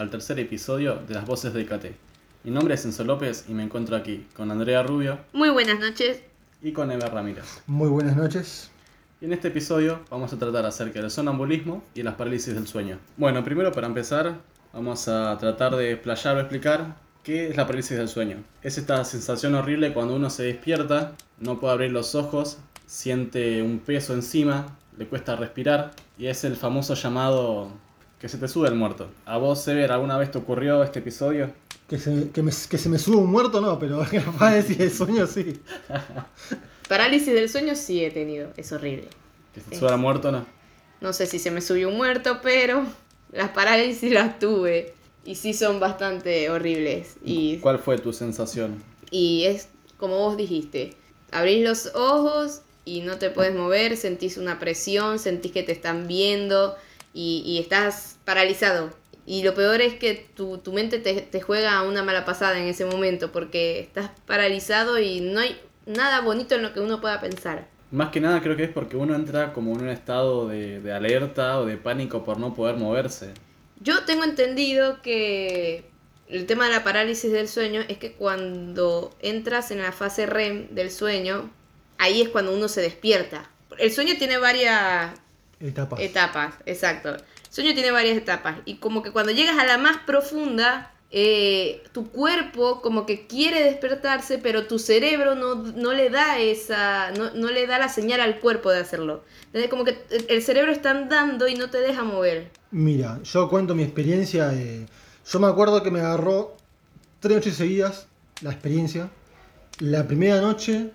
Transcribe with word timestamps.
al 0.00 0.08
tercer 0.08 0.40
episodio 0.40 0.96
de 1.06 1.12
Las 1.14 1.26
Voces 1.26 1.52
de 1.52 1.66
KT. 1.66 1.84
Mi 2.44 2.50
nombre 2.50 2.72
es 2.74 2.86
Enzo 2.86 3.04
López 3.04 3.44
y 3.48 3.52
me 3.52 3.62
encuentro 3.62 3.94
aquí 3.96 4.26
con 4.34 4.50
Andrea 4.50 4.82
Rubio 4.82 5.18
Muy 5.34 5.50
buenas 5.50 5.78
noches. 5.78 6.22
y 6.62 6.72
con 6.72 6.90
Eva 6.90 7.08
Ramírez. 7.08 7.44
Muy 7.66 7.90
buenas 7.90 8.16
noches. 8.16 8.70
Y 9.20 9.26
en 9.26 9.34
este 9.34 9.48
episodio 9.48 10.00
vamos 10.08 10.32
a 10.32 10.38
tratar 10.38 10.64
acerca 10.64 11.02
del 11.02 11.10
sonambulismo 11.10 11.84
y 11.94 12.02
las 12.02 12.14
parálisis 12.14 12.54
del 12.54 12.66
sueño. 12.66 12.98
Bueno, 13.18 13.44
primero 13.44 13.72
para 13.72 13.88
empezar, 13.88 14.38
vamos 14.72 15.06
a 15.06 15.36
tratar 15.36 15.76
de 15.76 15.92
explayar 15.92 16.36
o 16.38 16.40
explicar 16.40 16.96
qué 17.22 17.48
es 17.48 17.56
la 17.58 17.66
parálisis 17.66 17.98
del 17.98 18.08
sueño. 18.08 18.38
Es 18.62 18.78
esta 18.78 19.04
sensación 19.04 19.54
horrible 19.54 19.92
cuando 19.92 20.16
uno 20.16 20.30
se 20.30 20.44
despierta, 20.44 21.12
no 21.38 21.60
puede 21.60 21.74
abrir 21.74 21.92
los 21.92 22.14
ojos, 22.14 22.56
siente 22.86 23.62
un 23.62 23.78
peso 23.80 24.14
encima, 24.14 24.78
le 24.96 25.06
cuesta 25.06 25.36
respirar 25.36 25.90
y 26.16 26.28
es 26.28 26.44
el 26.44 26.56
famoso 26.56 26.94
llamado 26.94 27.70
que 28.20 28.28
se 28.28 28.36
te 28.36 28.46
sube 28.48 28.68
el 28.68 28.74
muerto. 28.74 29.08
¿A 29.24 29.38
vos, 29.38 29.62
Sever, 29.62 29.90
alguna 29.90 30.18
vez 30.18 30.30
te 30.30 30.38
ocurrió 30.38 30.82
este 30.82 30.98
episodio? 30.98 31.50
Que 31.88 31.98
se, 31.98 32.30
que 32.30 32.42
me, 32.42 32.52
que 32.52 32.78
se 32.78 32.88
me 32.88 32.98
sube 32.98 33.16
un 33.16 33.30
muerto, 33.30 33.60
no, 33.60 33.78
pero 33.78 34.04
capaz 34.24 34.50
de 34.50 34.56
decir 34.62 34.82
el 34.82 34.92
sueño 34.92 35.26
sí. 35.26 35.60
Parálisis 36.88 37.32
del 37.32 37.48
sueño 37.48 37.74
sí 37.74 38.04
he 38.04 38.10
tenido, 38.10 38.50
es 38.56 38.70
horrible. 38.72 39.08
¿Que 39.54 39.60
se 39.60 39.70
te 39.70 39.76
suba 39.76 39.94
el 39.94 39.98
muerto 39.98 40.30
no? 40.30 40.46
No 41.00 41.12
sé 41.14 41.26
si 41.26 41.38
se 41.38 41.50
me 41.50 41.62
subió 41.62 41.88
un 41.88 41.96
muerto, 41.96 42.40
pero 42.42 42.84
las 43.32 43.50
parálisis 43.50 44.12
las 44.12 44.38
tuve. 44.38 44.94
Y 45.24 45.34
sí 45.34 45.54
son 45.54 45.80
bastante 45.80 46.48
horribles. 46.50 47.16
Y, 47.24 47.58
¿Cuál 47.58 47.78
fue 47.78 47.98
tu 47.98 48.12
sensación? 48.12 48.82
y 49.10 49.44
es 49.46 49.68
como 49.96 50.16
vos 50.18 50.36
dijiste, 50.36 50.94
abrís 51.32 51.64
los 51.64 51.94
ojos 51.94 52.62
y 52.84 53.00
no 53.00 53.18
te 53.18 53.30
puedes 53.30 53.54
mover, 53.54 53.96
sentís 53.96 54.36
una 54.36 54.58
presión, 54.58 55.18
sentís 55.18 55.52
que 55.52 55.62
te 55.62 55.72
están 55.72 56.06
viendo 56.06 56.76
y, 57.12 57.42
y 57.44 57.58
estás 57.58 58.18
paralizado. 58.24 58.90
Y 59.26 59.42
lo 59.42 59.54
peor 59.54 59.80
es 59.80 59.94
que 59.94 60.14
tu, 60.34 60.58
tu 60.58 60.72
mente 60.72 60.98
te, 60.98 61.20
te 61.20 61.40
juega 61.40 61.82
una 61.82 62.02
mala 62.02 62.24
pasada 62.24 62.58
en 62.58 62.66
ese 62.66 62.84
momento 62.84 63.30
porque 63.32 63.80
estás 63.80 64.10
paralizado 64.26 64.98
y 64.98 65.20
no 65.20 65.40
hay 65.40 65.60
nada 65.86 66.20
bonito 66.20 66.54
en 66.54 66.62
lo 66.62 66.72
que 66.72 66.80
uno 66.80 67.00
pueda 67.00 67.20
pensar. 67.20 67.68
Más 67.90 68.10
que 68.10 68.20
nada 68.20 68.40
creo 68.40 68.56
que 68.56 68.64
es 68.64 68.70
porque 68.70 68.96
uno 68.96 69.14
entra 69.14 69.52
como 69.52 69.72
en 69.72 69.82
un 69.82 69.88
estado 69.88 70.48
de, 70.48 70.80
de 70.80 70.92
alerta 70.92 71.58
o 71.58 71.66
de 71.66 71.76
pánico 71.76 72.24
por 72.24 72.38
no 72.38 72.54
poder 72.54 72.76
moverse. 72.76 73.32
Yo 73.80 74.04
tengo 74.04 74.24
entendido 74.24 75.00
que 75.02 75.84
el 76.28 76.46
tema 76.46 76.66
de 76.66 76.72
la 76.72 76.84
parálisis 76.84 77.32
del 77.32 77.48
sueño 77.48 77.82
es 77.88 77.98
que 77.98 78.12
cuando 78.12 79.14
entras 79.20 79.70
en 79.70 79.82
la 79.82 79.90
fase 79.90 80.26
REM 80.26 80.68
del 80.70 80.90
sueño, 80.90 81.50
ahí 81.98 82.22
es 82.22 82.28
cuando 82.28 82.54
uno 82.54 82.68
se 82.68 82.80
despierta. 82.80 83.50
El 83.78 83.90
sueño 83.90 84.14
tiene 84.18 84.38
varias 84.38 85.12
Etapas. 85.60 86.00
etapas, 86.00 86.54
exacto. 86.66 87.10
El 87.14 87.22
sueño 87.50 87.74
tiene 87.74 87.90
varias 87.90 88.16
etapas 88.16 88.56
y 88.64 88.76
como 88.76 89.02
que 89.02 89.12
cuando 89.12 89.32
llegas 89.32 89.58
a 89.58 89.66
la 89.66 89.76
más 89.78 89.98
profunda, 90.06 90.92
eh, 91.12 91.82
tu 91.92 92.08
cuerpo 92.10 92.80
como 92.80 93.04
que 93.04 93.26
quiere 93.26 93.62
despertarse, 93.64 94.38
pero 94.38 94.66
tu 94.68 94.78
cerebro 94.78 95.34
no, 95.34 95.56
no 95.56 95.92
le 95.92 96.08
da 96.08 96.38
esa, 96.38 97.10
no, 97.10 97.30
no 97.34 97.50
le 97.50 97.66
da 97.66 97.78
la 97.78 97.88
señal 97.88 98.20
al 98.20 98.38
cuerpo 98.38 98.70
de 98.70 98.78
hacerlo. 98.78 99.24
Entonces 99.46 99.68
como 99.68 99.84
que 99.84 99.98
el- 100.28 100.42
cerebro 100.42 100.70
está 100.70 100.92
andando 100.92 101.48
y 101.48 101.56
no 101.56 101.68
te 101.68 101.78
deja 101.78 102.04
mover. 102.04 102.50
Mira, 102.70 103.18
yo 103.24 103.48
cuento 103.48 103.74
mi 103.74 103.82
experiencia. 103.82 104.52
eh, 104.54 104.86
yo 105.30 105.40
me 105.40 105.48
acuerdo 105.48 105.82
que 105.82 105.90
me 105.90 106.00
agarró 106.00 106.56
tres 107.18 107.36
noches 107.36 107.56
seguidas 107.56 108.06
la 108.40 108.52
experiencia. 108.52 109.10
La 109.80 110.06
primera 110.06 110.40
noche 110.40 110.90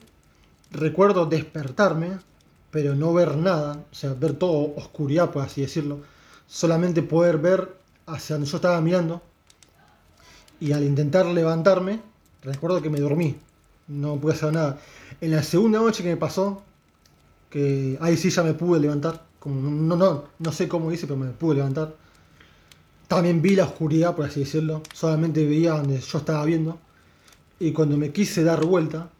recuerdo 0.71 1.25
despertarme, 1.25 2.19
pero 2.75 2.93
no 2.93 3.13
ver 3.13 3.37
nada, 3.37 3.85
o 3.89 3.95
sea, 3.95 4.13
ver 4.15 4.33
todo 4.33 4.75
oscuridad, 4.75 5.31
por 5.31 5.43
así 5.43 5.61
decirlo. 5.61 6.01
Solamente 6.45 7.01
poder 7.01 7.37
ver 7.37 7.73
hacia 8.05 8.35
donde 8.35 8.49
yo 8.49 8.57
estaba 8.57 8.81
mirando. 8.81 9.21
Y 10.59 10.73
al 10.73 10.83
intentar 10.83 11.25
levantarme, 11.25 12.01
recuerdo 12.41 12.81
que 12.81 12.89
me 12.89 12.99
dormí. 12.99 13.37
No 13.87 14.19
pude 14.19 14.33
hacer 14.33 14.51
nada. 14.51 14.77
En 15.21 15.31
la 15.31 15.41
segunda 15.41 15.79
noche 15.79 16.03
que 16.03 16.09
me 16.09 16.17
pasó, 16.17 16.63
que 17.49 17.97
ahí 18.01 18.17
sí 18.17 18.29
ya 18.29 18.43
me 18.43 18.53
pude 18.53 18.81
levantar. 18.81 19.25
Como 19.39 19.55
no, 19.71 19.95
no, 19.95 20.25
no 20.37 20.51
sé 20.51 20.67
cómo 20.67 20.91
hice, 20.91 21.07
pero 21.07 21.17
me 21.17 21.31
pude 21.31 21.55
levantar. 21.55 21.95
También 23.07 23.41
vi 23.41 23.55
la 23.55 23.63
oscuridad, 23.63 24.17
por 24.17 24.25
así 24.25 24.41
decirlo. 24.41 24.81
Solamente 24.93 25.45
veía 25.45 25.75
donde 25.75 26.01
yo 26.01 26.17
estaba 26.17 26.43
viendo. 26.43 26.77
Y 27.57 27.71
cuando 27.71 27.95
me 27.95 28.11
quise 28.11 28.43
dar 28.43 28.65
vuelta, 28.65 29.11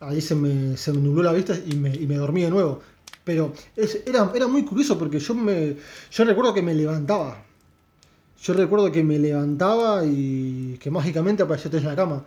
ahí 0.00 0.20
se 0.20 0.34
me, 0.34 0.76
se 0.76 0.92
me 0.92 0.98
nubló 1.00 1.22
la 1.22 1.32
vista 1.32 1.54
y 1.66 1.74
me, 1.76 1.94
y 1.94 2.06
me 2.06 2.16
dormí 2.16 2.42
de 2.42 2.50
nuevo. 2.50 2.80
Pero 3.24 3.52
es- 3.76 4.02
era, 4.06 4.30
era 4.34 4.46
muy 4.48 4.64
curioso 4.64 4.98
porque 4.98 5.18
yo 5.20 5.34
me 5.34 5.76
yo 6.10 6.24
recuerdo 6.24 6.54
que 6.54 6.62
me 6.62 6.74
levantaba. 6.74 7.44
Yo 8.42 8.54
recuerdo 8.54 8.90
que 8.90 9.04
me 9.04 9.18
levantaba 9.18 10.04
y 10.04 10.78
que 10.80 10.90
mágicamente 10.90 11.44
vez 11.44 11.66
en 11.66 11.84
la 11.84 11.94
cama. 11.96 12.24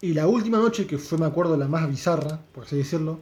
Y 0.00 0.12
la 0.14 0.26
última 0.28 0.58
noche, 0.58 0.86
que 0.86 0.98
fue, 0.98 1.18
me 1.18 1.26
acuerdo, 1.26 1.56
la 1.56 1.66
más 1.68 1.88
bizarra, 1.88 2.38
por 2.54 2.64
así 2.64 2.76
decirlo, 2.76 3.18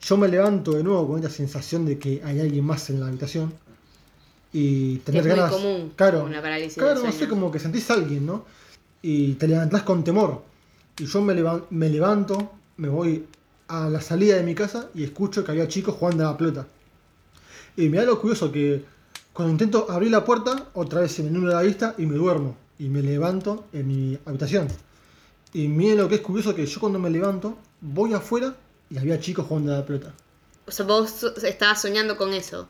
yo 0.00 0.16
me 0.16 0.28
levanto 0.28 0.72
de 0.72 0.82
nuevo 0.82 1.06
con 1.06 1.16
esta 1.18 1.30
sensación 1.30 1.84
de 1.84 1.98
que 1.98 2.22
hay 2.24 2.40
alguien 2.40 2.64
más 2.64 2.88
en 2.90 3.00
la 3.00 3.08
habitación. 3.08 3.52
Y 4.52 4.96
Que 4.98 5.12
tener 5.12 5.20
es 5.22 5.26
muy 5.28 5.36
ganas. 5.36 5.52
común 5.52 5.92
claro, 5.96 6.28
la 6.28 6.42
parálisis 6.42 6.74
claro, 6.74 7.02
no 7.04 7.12
sé, 7.12 7.28
como 7.28 7.50
que 7.50 7.58
sentís 7.58 7.88
a 7.90 7.94
alguien, 7.94 8.26
¿no? 8.26 8.44
Y 9.02 9.34
te 9.34 9.46
levantás 9.46 9.82
con 9.82 10.02
temor. 10.02 10.42
Y 10.98 11.06
yo 11.06 11.22
me, 11.22 11.34
levan- 11.34 11.64
me 11.70 11.88
levanto, 11.88 12.52
me 12.80 12.88
voy 12.88 13.26
a 13.68 13.88
la 13.90 14.00
salida 14.00 14.36
de 14.36 14.42
mi 14.42 14.54
casa 14.54 14.88
y 14.94 15.04
escucho 15.04 15.44
que 15.44 15.52
había 15.52 15.68
chicos 15.68 15.94
jugando 15.94 16.26
a 16.26 16.32
la 16.32 16.38
pelota. 16.38 16.66
Y 17.76 17.88
me 17.90 17.98
da 17.98 18.04
lo 18.04 18.18
curioso 18.18 18.50
que 18.50 18.84
cuando 19.34 19.52
intento 19.52 19.90
abrir 19.90 20.10
la 20.10 20.24
puerta, 20.24 20.68
otra 20.72 21.02
vez 21.02 21.12
se 21.12 21.22
me 21.22 21.30
nubla 21.30 21.56
la 21.56 21.62
vista 21.62 21.94
y 21.98 22.06
me 22.06 22.16
duermo. 22.16 22.56
Y 22.78 22.88
me 22.88 23.02
levanto 23.02 23.66
en 23.74 23.86
mi 23.86 24.18
habitación. 24.24 24.68
Y 25.52 25.68
miren 25.68 25.98
lo 25.98 26.08
que 26.08 26.16
es 26.16 26.20
curioso 26.22 26.54
que 26.54 26.64
yo 26.64 26.80
cuando 26.80 26.98
me 26.98 27.10
levanto, 27.10 27.58
voy 27.82 28.14
afuera 28.14 28.56
y 28.88 28.96
había 28.96 29.20
chicos 29.20 29.46
jugando 29.46 29.74
a 29.74 29.78
la 29.78 29.86
pelota. 29.86 30.14
O 30.66 30.70
sea, 30.70 30.86
vos 30.86 31.22
estabas 31.44 31.82
soñando 31.82 32.16
con 32.16 32.32
eso. 32.32 32.66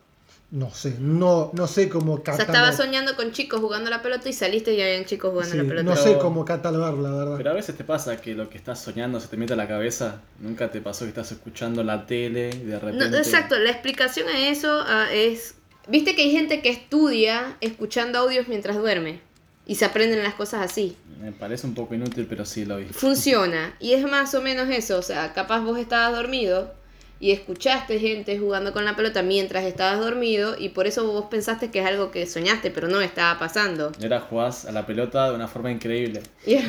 No 0.52 0.68
sé, 0.74 0.96
no, 0.98 1.50
no 1.54 1.68
sé 1.68 1.88
cómo 1.88 2.14
O 2.14 2.16
sea, 2.16 2.24
catalogar. 2.24 2.56
estabas 2.56 2.76
soñando 2.76 3.14
con 3.14 3.30
chicos 3.30 3.60
jugando 3.60 3.86
a 3.86 3.90
la 3.90 4.02
pelota 4.02 4.28
y 4.28 4.32
saliste 4.32 4.74
y 4.74 4.82
habían 4.82 5.04
chicos 5.04 5.30
jugando 5.30 5.52
a 5.54 5.56
la 5.58 5.62
pelota. 5.62 5.82
no 5.84 5.92
Pero- 5.92 6.02
sé 6.02 6.18
cómo 6.18 6.44
catalogar, 6.44 6.94
la 6.94 7.10
verdad. 7.12 7.36
Pero 7.36 7.50
a 7.50 7.54
veces 7.54 7.76
te 7.76 7.84
pasa 7.84 8.16
que 8.20 8.34
lo 8.34 8.50
que 8.50 8.58
estás 8.58 8.80
soñando 8.80 9.20
se 9.20 9.28
te 9.28 9.36
mete 9.36 9.52
a 9.52 9.56
la 9.56 9.68
cabeza. 9.68 10.20
Nunca 10.40 10.68
te 10.72 10.80
pasó 10.80 11.04
que 11.04 11.10
estás 11.10 11.30
escuchando 11.30 11.84
la 11.84 12.04
tele 12.04 12.50
y 12.50 12.64
de 12.64 12.72
No, 12.74 12.80
repente... 12.80 13.16
exacto, 13.18 13.56
la 13.60 13.70
explicación 13.70 14.28
a 14.28 14.48
eso 14.48 14.84
es... 15.12 15.54
Viste 15.88 16.16
que 16.16 16.22
hay 16.22 16.32
gente 16.32 16.62
que 16.62 16.70
estudia 16.70 17.56
escuchando 17.60 18.18
audios 18.18 18.48
mientras 18.48 18.76
duerme 18.76 19.20
y 19.66 19.76
se 19.76 19.84
aprenden 19.84 20.22
las 20.24 20.34
cosas 20.34 20.68
así. 20.68 20.96
Me 21.20 21.30
parece 21.32 21.66
un 21.66 21.74
poco 21.74 21.94
inútil, 21.94 22.26
pero 22.28 22.44
sí 22.44 22.64
lo 22.64 22.76
vi. 22.78 22.86
Funciona 22.86 23.74
y 23.78 23.92
es 23.92 24.04
más 24.04 24.34
o 24.34 24.42
menos 24.42 24.68
eso, 24.68 24.98
o 24.98 25.02
sea, 25.02 25.32
capaz 25.32 25.60
vos 25.60 25.78
estabas 25.78 26.12
dormido 26.12 26.72
y 27.20 27.32
escuchaste 27.32 27.98
gente 27.98 28.38
jugando 28.38 28.72
con 28.72 28.86
la 28.86 28.96
pelota 28.96 29.22
mientras 29.22 29.64
estabas 29.64 30.00
dormido 30.00 30.56
y 30.58 30.70
por 30.70 30.86
eso 30.86 31.06
vos 31.06 31.26
pensaste 31.26 31.70
que 31.70 31.80
es 31.80 31.86
algo 31.86 32.10
que 32.10 32.26
soñaste, 32.26 32.70
pero 32.70 32.88
no 32.88 33.02
estaba 33.02 33.38
pasando. 33.38 33.92
Y 34.00 34.04
ahora 34.04 34.20
jugás 34.20 34.64
a 34.64 34.72
la 34.72 34.86
pelota 34.86 35.28
de 35.28 35.34
una 35.34 35.46
forma 35.46 35.70
increíble. 35.70 36.22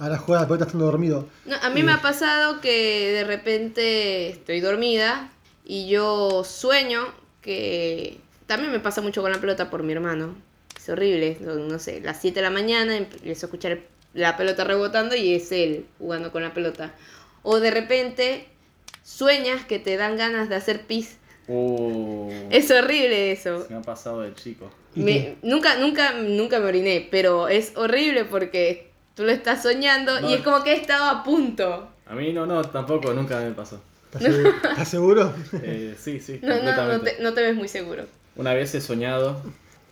Ahora 0.00 0.18
juega 0.18 0.42
la 0.42 0.46
pelota 0.46 0.64
estando 0.64 0.86
dormido. 0.86 1.28
No, 1.44 1.56
a 1.56 1.70
mí 1.70 1.82
me 1.82 1.92
ha 1.92 2.00
pasado 2.00 2.60
que 2.60 3.12
de 3.12 3.24
repente 3.24 4.28
estoy 4.28 4.60
dormida 4.60 5.30
y 5.64 5.88
yo 5.88 6.44
sueño 6.44 7.06
que 7.40 8.20
también 8.46 8.70
me 8.70 8.78
pasa 8.78 9.00
mucho 9.00 9.22
con 9.22 9.32
la 9.32 9.40
pelota 9.40 9.70
por 9.70 9.82
mi 9.82 9.92
hermano. 9.92 10.36
Es 10.76 10.88
horrible, 10.88 11.38
no, 11.40 11.54
no 11.54 11.78
sé, 11.78 12.00
las 12.00 12.20
7 12.20 12.36
de 12.36 12.42
la 12.42 12.50
mañana 12.50 12.96
empiezo 12.96 13.46
a 13.46 13.48
escuchar 13.48 13.80
la 14.14 14.36
pelota 14.36 14.64
rebotando 14.64 15.16
y 15.16 15.34
es 15.34 15.50
él 15.52 15.86
jugando 15.98 16.30
con 16.30 16.42
la 16.42 16.54
pelota. 16.54 16.92
O 17.42 17.58
de 17.58 17.70
repente 17.70 18.48
sueñas 19.18 19.64
que 19.64 19.78
te 19.78 19.96
dan 19.96 20.16
ganas 20.18 20.48
de 20.48 20.56
hacer 20.56 20.82
pis. 20.82 21.16
Uh, 21.46 22.30
Es 22.50 22.70
horrible 22.70 23.32
eso. 23.32 23.64
se 23.66 23.72
me 23.72 23.78
ha 23.80 23.82
pasado 23.82 24.20
de 24.20 24.34
chico. 24.34 24.70
Nunca, 25.42 25.76
nunca, 25.78 26.12
nunca 26.12 26.58
me 26.58 26.66
oriné, 26.66 27.08
pero 27.10 27.48
es 27.48 27.72
horrible 27.76 28.24
porque 28.26 28.90
tú 29.14 29.22
lo 29.24 29.30
estás 29.32 29.62
soñando 29.62 30.20
No. 30.20 30.28
y 30.30 30.34
es 30.34 30.42
como 30.42 30.62
que 30.62 30.72
he 30.72 30.76
estado 30.76 31.04
a 31.04 31.24
punto. 31.24 31.88
A 32.06 32.14
mí 32.14 32.32
no, 32.32 32.44
no, 32.46 32.62
tampoco, 32.64 33.14
nunca 33.14 33.40
me 33.40 33.52
pasó. 33.52 33.80
¿Estás 34.12 34.22
seguro? 34.22 34.50
¿Estás 34.70 34.88
seguro? 34.88 35.34
Eh, 35.62 35.94
sí, 35.98 36.20
sí, 36.20 36.38
No, 36.42 36.48
no, 36.48 36.54
no 36.54 36.60
completamente. 36.64 37.10
te, 37.12 37.22
no 37.22 37.32
te 37.34 37.42
ves 37.42 37.54
muy 37.56 37.68
seguro. 37.68 38.04
Una 38.36 38.52
vez 38.54 38.74
he 38.74 38.80
soñado 38.80 39.40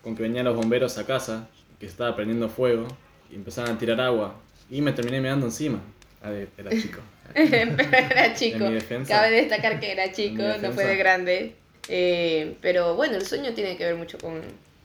con 0.03 0.15
que 0.15 0.23
venían 0.23 0.45
los 0.45 0.57
bomberos 0.57 0.99
a 0.99 1.07
casa, 1.07 1.49
que 1.81 1.87
estaba 1.87 2.15
prendiendo 2.17 2.49
fuego, 2.49 2.87
y 3.31 3.35
empezaban 3.37 3.73
a 3.77 3.79
tirar 3.79 4.01
agua. 4.01 4.35
Y 4.71 4.83
me 4.83 4.93
terminé 4.93 5.21
meando 5.21 5.47
encima. 5.47 5.81
Ah, 6.23 6.31
de- 6.31 6.49
era 6.59 6.71
chico. 6.71 6.99
Pero 7.37 7.77
era 8.11 8.35
chico. 8.35 8.59
Cabe 9.09 9.31
destacar 9.31 9.81
que 9.81 9.93
era 9.93 10.13
chico, 10.13 10.43
no 10.63 10.73
fue 10.73 10.85
de 10.85 10.97
grande. 10.97 11.55
Eh, 11.89 12.57
pero 12.61 12.95
bueno, 12.97 13.17
el 13.17 13.25
sueño 13.27 13.53
tiene 13.55 13.77
que 13.77 13.85
ver 13.85 13.95
mucho 13.95 14.19
con, 14.19 14.41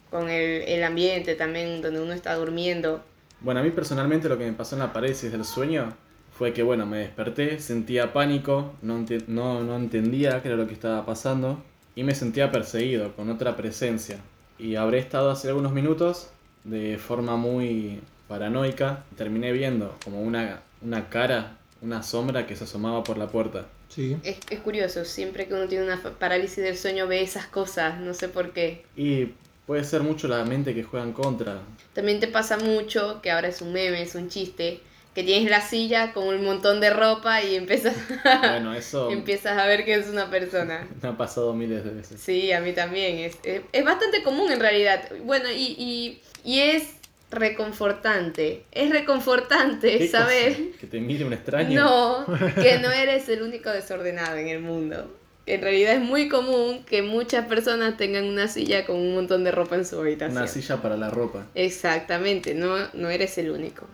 con 0.10 0.30
el, 0.30 0.64
el 0.64 0.84
ambiente 0.84 1.36
también, 1.36 1.82
donde 1.82 2.00
uno 2.02 2.14
está 2.14 2.36
durmiendo. 2.36 3.04
Bueno, 3.40 3.60
a 3.60 3.64
mí 3.64 3.72
personalmente 3.72 4.30
lo 4.30 4.38
que 4.38 4.46
me 4.46 4.54
pasó 4.54 4.76
en 4.76 4.82
la 4.82 4.94
parálisis 4.94 5.32
del 5.32 5.44
sueño 5.46 5.94
fue 6.38 6.54
que, 6.54 6.62
bueno, 6.64 6.86
me 6.86 6.98
desperté, 7.00 7.60
sentía 7.60 8.14
pánico, 8.14 8.74
no, 8.82 8.98
ente- 8.98 9.24
no, 9.28 9.64
no 9.64 9.76
entendía 9.78 10.42
qué 10.42 10.50
era 10.50 10.58
lo 10.58 10.68
que 10.68 10.74
estaba 10.74 11.06
pasando 11.06 11.64
y 11.96 12.04
me 12.04 12.14
sentía 12.14 12.52
perseguido 12.52 13.16
con 13.16 13.30
otra 13.30 13.56
presencia. 13.56 14.18
Y 14.60 14.76
habré 14.76 15.00
estado 15.00 15.32
hace 15.32 15.48
algunos 15.48 15.72
minutos 15.74 16.30
de 16.64 17.00
forma 17.00 17.36
muy 17.36 18.00
paranoica. 18.28 19.04
Terminé 19.18 19.52
viendo 19.52 19.98
como 20.04 20.22
una, 20.22 20.62
una 20.84 21.10
cara, 21.10 21.58
una 21.82 22.04
sombra 22.04 22.46
que 22.48 22.56
se 22.56 22.64
asomaba 22.64 23.04
por 23.04 23.18
la 23.18 23.28
puerta. 23.28 23.68
Sí. 23.90 24.18
Es, 24.24 24.38
es 24.50 24.60
curioso, 24.60 25.04
siempre 25.04 25.48
que 25.48 25.54
uno 25.54 25.68
tiene 25.68 25.86
una 25.86 26.02
parálisis 26.20 26.64
del 26.64 26.78
sueño 26.78 27.08
ve 27.08 27.22
esas 27.22 27.48
cosas, 27.48 28.00
no 28.00 28.14
sé 28.14 28.30
por 28.30 28.54
qué. 28.54 28.86
Y 28.96 29.34
puede 29.66 29.84
ser 29.84 30.02
mucho 30.02 30.28
la 30.28 30.44
mente 30.46 30.74
que 30.74 30.84
juega 30.84 31.06
en 31.06 31.14
contra. 31.14 31.62
También 31.94 32.20
te 32.20 32.28
pasa 32.28 32.58
mucho, 32.58 33.22
que 33.22 33.32
ahora 33.32 33.48
es 33.48 33.62
un 33.62 33.74
meme, 33.74 34.02
es 34.02 34.16
un 34.16 34.30
chiste, 34.30 34.82
que 35.14 35.24
tienes 35.24 35.50
la 35.50 35.62
silla 35.62 36.14
con 36.14 36.28
un 36.28 36.44
montón 36.44 36.80
de 36.80 36.90
ropa 36.90 37.44
y 37.44 37.56
empiezas, 37.56 37.96
Bueno, 38.24 38.74
eso 38.74 39.10
empiezas 39.12 39.58
a 39.58 39.66
ver 39.66 39.84
que 39.84 39.96
es 39.96 40.08
una 40.08 40.30
persona. 40.30 40.88
me 41.02 41.10
ha 41.10 41.18
pasado 41.18 41.54
miles 41.54 41.84
de 41.84 41.92
veces. 41.92 42.22
Sí, 42.22 42.52
a 42.52 42.62
mí 42.62 42.74
también. 42.74 43.18
Es, 43.18 43.38
es, 43.44 43.62
es 43.72 43.84
bastante 43.84 44.24
común 44.24 44.52
en 44.52 44.60
realidad. 44.60 45.04
Bueno, 45.24 45.50
y, 45.52 45.76
y, 45.78 46.22
y 46.44 46.60
es 46.60 47.01
reconfortante. 47.32 48.66
Es 48.72 48.92
reconfortante 48.92 49.98
¿Qué 49.98 50.08
saber 50.08 50.52
cosa? 50.52 50.78
¿Que 50.80 50.88
te 50.88 51.00
mire 51.00 51.26
un 51.26 51.34
extraño? 51.34 51.80
no, 51.80 52.26
que 52.62 52.80
no 52.82 52.92
eres 52.92 53.28
el 53.30 53.42
único 53.42 53.70
desordenado 53.70 54.38
en 54.38 54.50
el 54.50 54.60
mundo. 54.62 55.18
En 55.48 55.62
realidad 55.62 55.96
es 55.96 56.02
muy 56.02 56.30
común 56.30 56.84
que 56.86 57.02
muchas 57.02 57.48
personas 57.48 57.98
tengan 57.98 58.26
una 58.26 58.48
silla 58.48 58.86
con 58.86 58.98
un 58.98 59.16
montón 59.16 59.44
de 59.44 59.52
ropa 59.52 59.76
en 59.76 59.86
su 59.86 60.00
habitación. 60.00 60.38
Una 60.38 60.48
silla 60.48 60.82
para 60.82 60.96
la 60.98 61.10
ropa. 61.10 61.48
Exactamente, 61.56 62.54
no, 62.54 62.76
no 62.94 63.10
eres 63.10 63.38
el 63.40 63.50
único. 63.50 63.88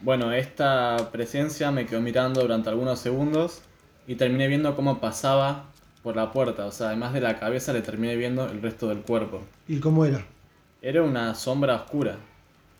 Bueno, 0.00 0.32
esta 0.32 1.10
presencia 1.10 1.70
me 1.70 1.86
quedó 1.86 2.00
mirando 2.00 2.42
durante 2.42 2.68
algunos 2.68 2.98
segundos 2.98 3.62
y 4.06 4.16
terminé 4.16 4.48
viendo 4.48 4.76
cómo 4.76 5.00
pasaba 5.00 5.70
por 6.02 6.16
la 6.16 6.30
puerta. 6.32 6.66
O 6.66 6.72
sea, 6.72 6.88
además 6.88 7.14
de 7.14 7.20
la 7.20 7.38
cabeza 7.38 7.72
le 7.72 7.80
terminé 7.80 8.16
viendo 8.16 8.44
el 8.50 8.60
resto 8.60 8.88
del 8.88 8.98
cuerpo. 8.98 9.42
¿Y 9.68 9.78
cómo 9.78 10.04
era? 10.04 10.24
Era 10.82 11.02
una 11.02 11.34
sombra 11.34 11.76
oscura. 11.76 12.18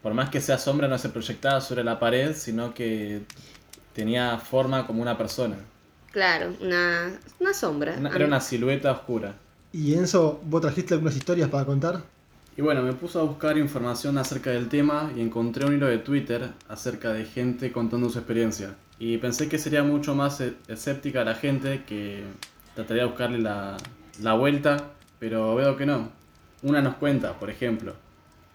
Por 0.03 0.15
más 0.15 0.31
que 0.31 0.41
sea 0.41 0.59
sombra, 0.59 0.89
no 0.89 0.99
se 0.99 1.09
proyectaba 1.11 1.61
sobre 1.61 1.85
la 1.85 1.99
pared, 1.99 2.35
sino 2.35 2.75
que 2.75 3.23
tenía 3.95 4.39
forma 4.39 4.87
como 4.87 5.03
una 5.03 5.17
persona. 5.17 5.57
Claro, 6.11 6.55
una, 6.61 7.13
una 7.41 7.55
sombra. 7.55 7.95
Una- 7.99 8.11
A 8.11 8.17
era 8.17 8.27
una 8.27 8.41
silueta 8.41 8.93
oscura. 8.93 9.35
¿Y 9.73 9.95
Enzo, 9.95 10.41
vos 10.45 10.61
trajiste 10.61 10.95
algunas 10.95 11.17
historias 11.17 11.49
para 11.49 11.65
contar? 11.65 12.03
Y 12.57 12.61
bueno, 12.61 12.83
me 12.83 12.93
puse 12.93 13.19
a 13.19 13.23
buscar 13.23 13.57
información 13.57 14.19
acerca 14.19 14.51
del 14.51 14.69
tema 14.69 15.11
y 15.17 15.21
encontré 15.23 15.65
un 15.65 15.75
hilo 15.75 15.87
de 15.87 15.99
Twitter 15.99 16.51
acerca 16.69 17.13
de 17.13 17.25
gente 17.25 17.73
contando 17.73 18.11
su 18.11 18.19
experiencia. 18.19 18.75
Y 18.99 19.17
pensé 19.19 19.49
que 19.49 19.59
sería 19.59 19.83
mucho 19.83 20.15
más 20.15 20.41
e- 20.43 20.55
escéptica 20.69 21.25
la 21.25 21.35
gente 21.35 21.85
que 21.87 22.25
trataría 22.75 23.05
de 23.05 23.09
buscarle 23.09 23.39
la, 23.39 23.79
la 24.21 24.35
vuelta, 24.35 24.91
pero 25.19 25.55
veo 25.55 25.77
que 25.79 25.87
no. 25.87 26.11
Una 26.63 26.83
nos 26.83 26.97
cuenta, 26.97 27.39
por 27.39 27.49
ejemplo, 27.49 27.95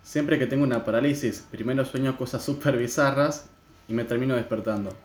siempre 0.08 0.40
que 0.40 0.48
tengo 0.48 0.64
una 0.64 0.86
parálisis, 0.86 1.44
primero 1.52 1.84
sueño 1.84 2.18
cosas 2.18 2.44
súper 2.44 2.78
bizarras 2.78 3.46
y 3.90 3.94
me 3.94 4.06
termino 4.06 4.36
despertando. 4.36 4.96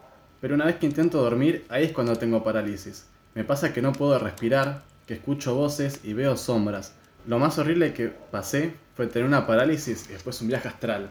Pero 0.41 0.55
una 0.55 0.65
vez 0.67 0.77
que 0.77 0.87
intento 0.87 1.21
dormir, 1.21 1.65
ahí 1.69 1.85
es 1.85 1.93
cuando 1.93 2.17
tengo 2.17 2.45
parálisis. 2.45 3.07
Me 3.35 3.43
pasa 3.45 3.73
que 3.73 3.83
no 3.83 3.93
puedo 3.93 4.19
respirar, 4.19 4.83
que 5.07 5.15
escucho 5.15 5.55
voces 5.55 6.01
y 6.05 6.13
veo 6.13 6.37
sombras. 6.37 6.93
Lo 7.27 7.39
más 7.39 7.59
horrible 7.59 7.93
que 7.95 8.09
pasé 8.09 8.75
fue 8.97 9.07
tener 9.09 9.27
una 9.27 9.47
parálisis 9.47 10.07
y 10.09 10.13
después 10.13 10.41
un 10.41 10.49
viaje 10.49 10.69
astral. 10.69 11.11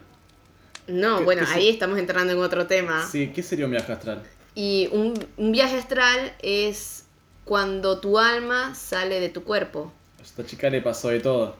No, 0.86 1.18
¿Qué- 1.18 1.24
bueno, 1.24 1.42
qué 1.42 1.46
se- 1.48 1.54
ahí 1.54 1.68
estamos 1.68 1.98
entrando 1.98 2.32
en 2.32 2.38
otro 2.38 2.66
tema. 2.66 3.06
Sí, 3.06 3.30
¿qué 3.34 3.42
sería 3.42 3.64
un 3.66 3.70
viaje 3.72 3.92
astral? 3.92 4.22
Y 4.54 4.88
un, 4.92 5.14
un 5.36 5.52
viaje 5.52 5.76
astral 5.78 6.34
es 6.42 7.04
cuando 7.44 8.00
tu 8.00 8.18
alma 8.18 8.74
sale 8.74 9.20
de 9.20 9.28
tu 9.28 9.44
cuerpo. 9.44 9.92
A 10.18 10.22
esta 10.22 10.44
chica 10.44 10.68
le 10.70 10.82
pasó 10.82 11.08
de 11.08 11.20
todo. 11.20 11.56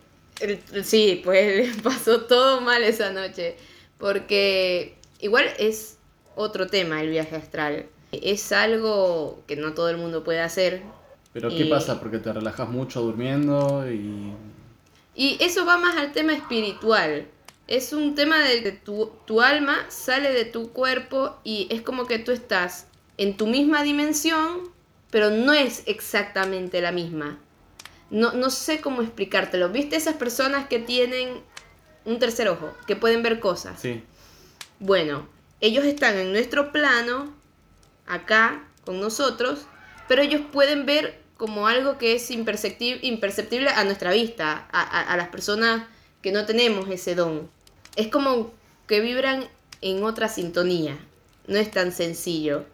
Sí, 0.84 1.20
pues 1.24 1.74
le 1.74 1.82
pasó 1.82 2.22
todo 2.22 2.60
mal 2.60 2.82
esa 2.82 3.10
noche. 3.10 3.56
Porque 3.98 4.96
igual 5.20 5.46
es 5.58 5.98
otro 6.34 6.66
tema 6.66 7.00
el 7.02 7.10
viaje 7.10 7.36
astral. 7.36 7.86
Es 8.10 8.52
algo 8.52 9.42
que 9.46 9.56
no 9.56 9.72
todo 9.74 9.88
el 9.88 9.96
mundo 9.96 10.24
puede 10.24 10.40
hacer. 10.40 10.82
Pero 11.32 11.48
¿qué 11.48 11.64
Y- 11.64 11.70
pasa? 11.70 12.00
Porque 12.00 12.18
te 12.18 12.32
relajas 12.32 12.68
mucho 12.68 13.00
durmiendo 13.00 13.90
y... 13.90 14.32
Y 15.14 15.36
eso 15.40 15.64
va 15.66 15.76
más 15.76 15.96
al 15.96 16.12
tema 16.12 16.32
espiritual. 16.32 17.26
Es 17.68 17.92
un 17.92 18.14
tema 18.14 18.40
de 18.40 18.62
que 18.62 18.72
tu, 18.72 19.12
tu 19.26 19.40
alma 19.40 19.86
sale 19.88 20.32
de 20.32 20.44
tu 20.46 20.72
cuerpo 20.72 21.36
y 21.44 21.68
es 21.70 21.80
como 21.82 22.06
que 22.06 22.18
tú 22.18 22.32
estás 22.32 22.86
en 23.18 23.36
tu 23.36 23.46
misma 23.46 23.82
dimensión, 23.82 24.70
pero 25.10 25.30
no 25.30 25.52
es 25.52 25.82
exactamente 25.86 26.80
la 26.80 26.92
misma. 26.92 27.38
No, 28.12 28.32
no 28.32 28.50
sé 28.50 28.80
cómo 28.80 29.02
explicártelo. 29.02 29.70
¿Viste 29.70 29.96
esas 29.96 30.14
personas 30.14 30.68
que 30.68 30.78
tienen 30.78 31.40
un 32.04 32.18
tercer 32.20 32.48
ojo, 32.48 32.72
que 32.86 32.94
pueden 32.94 33.22
ver 33.24 33.40
cosas? 33.40 33.80
Sí, 33.80 34.04
Bueno, 34.78 35.26
ellos 35.60 35.84
están 35.84 36.16
en 36.16 36.30
nuestro 36.32 36.70
plano, 36.72 37.32
acá, 38.06 38.64
con 38.84 39.00
nosotros, 39.00 39.60
pero 40.08 40.22
ellos 40.22 40.42
pueden 40.52 40.86
ver 40.86 41.20
como 41.36 41.66
algo 41.66 41.98
que 41.98 42.14
es 42.14 42.30
imperceptible, 42.30 43.00
imperceptible 43.06 43.70
a 43.70 43.82
nuestra 43.84 44.12
vista, 44.12 44.68
a, 44.72 44.82
a- 44.82 45.12
a 45.12 45.16
las 45.16 45.28
personas 45.28 45.84
que 46.20 46.32
no 46.32 46.44
tenemos 46.46 46.88
ese 46.90 47.14
don. 47.14 47.50
Es 47.96 48.08
como 48.08 48.52
que 48.86 49.00
vibran 49.00 49.48
en 49.80 50.04
otra 50.04 50.28
sintonía. 50.28 50.98
No 51.46 51.58
es 51.58 51.70
tan 51.70 51.92
sencillo. 51.92 52.64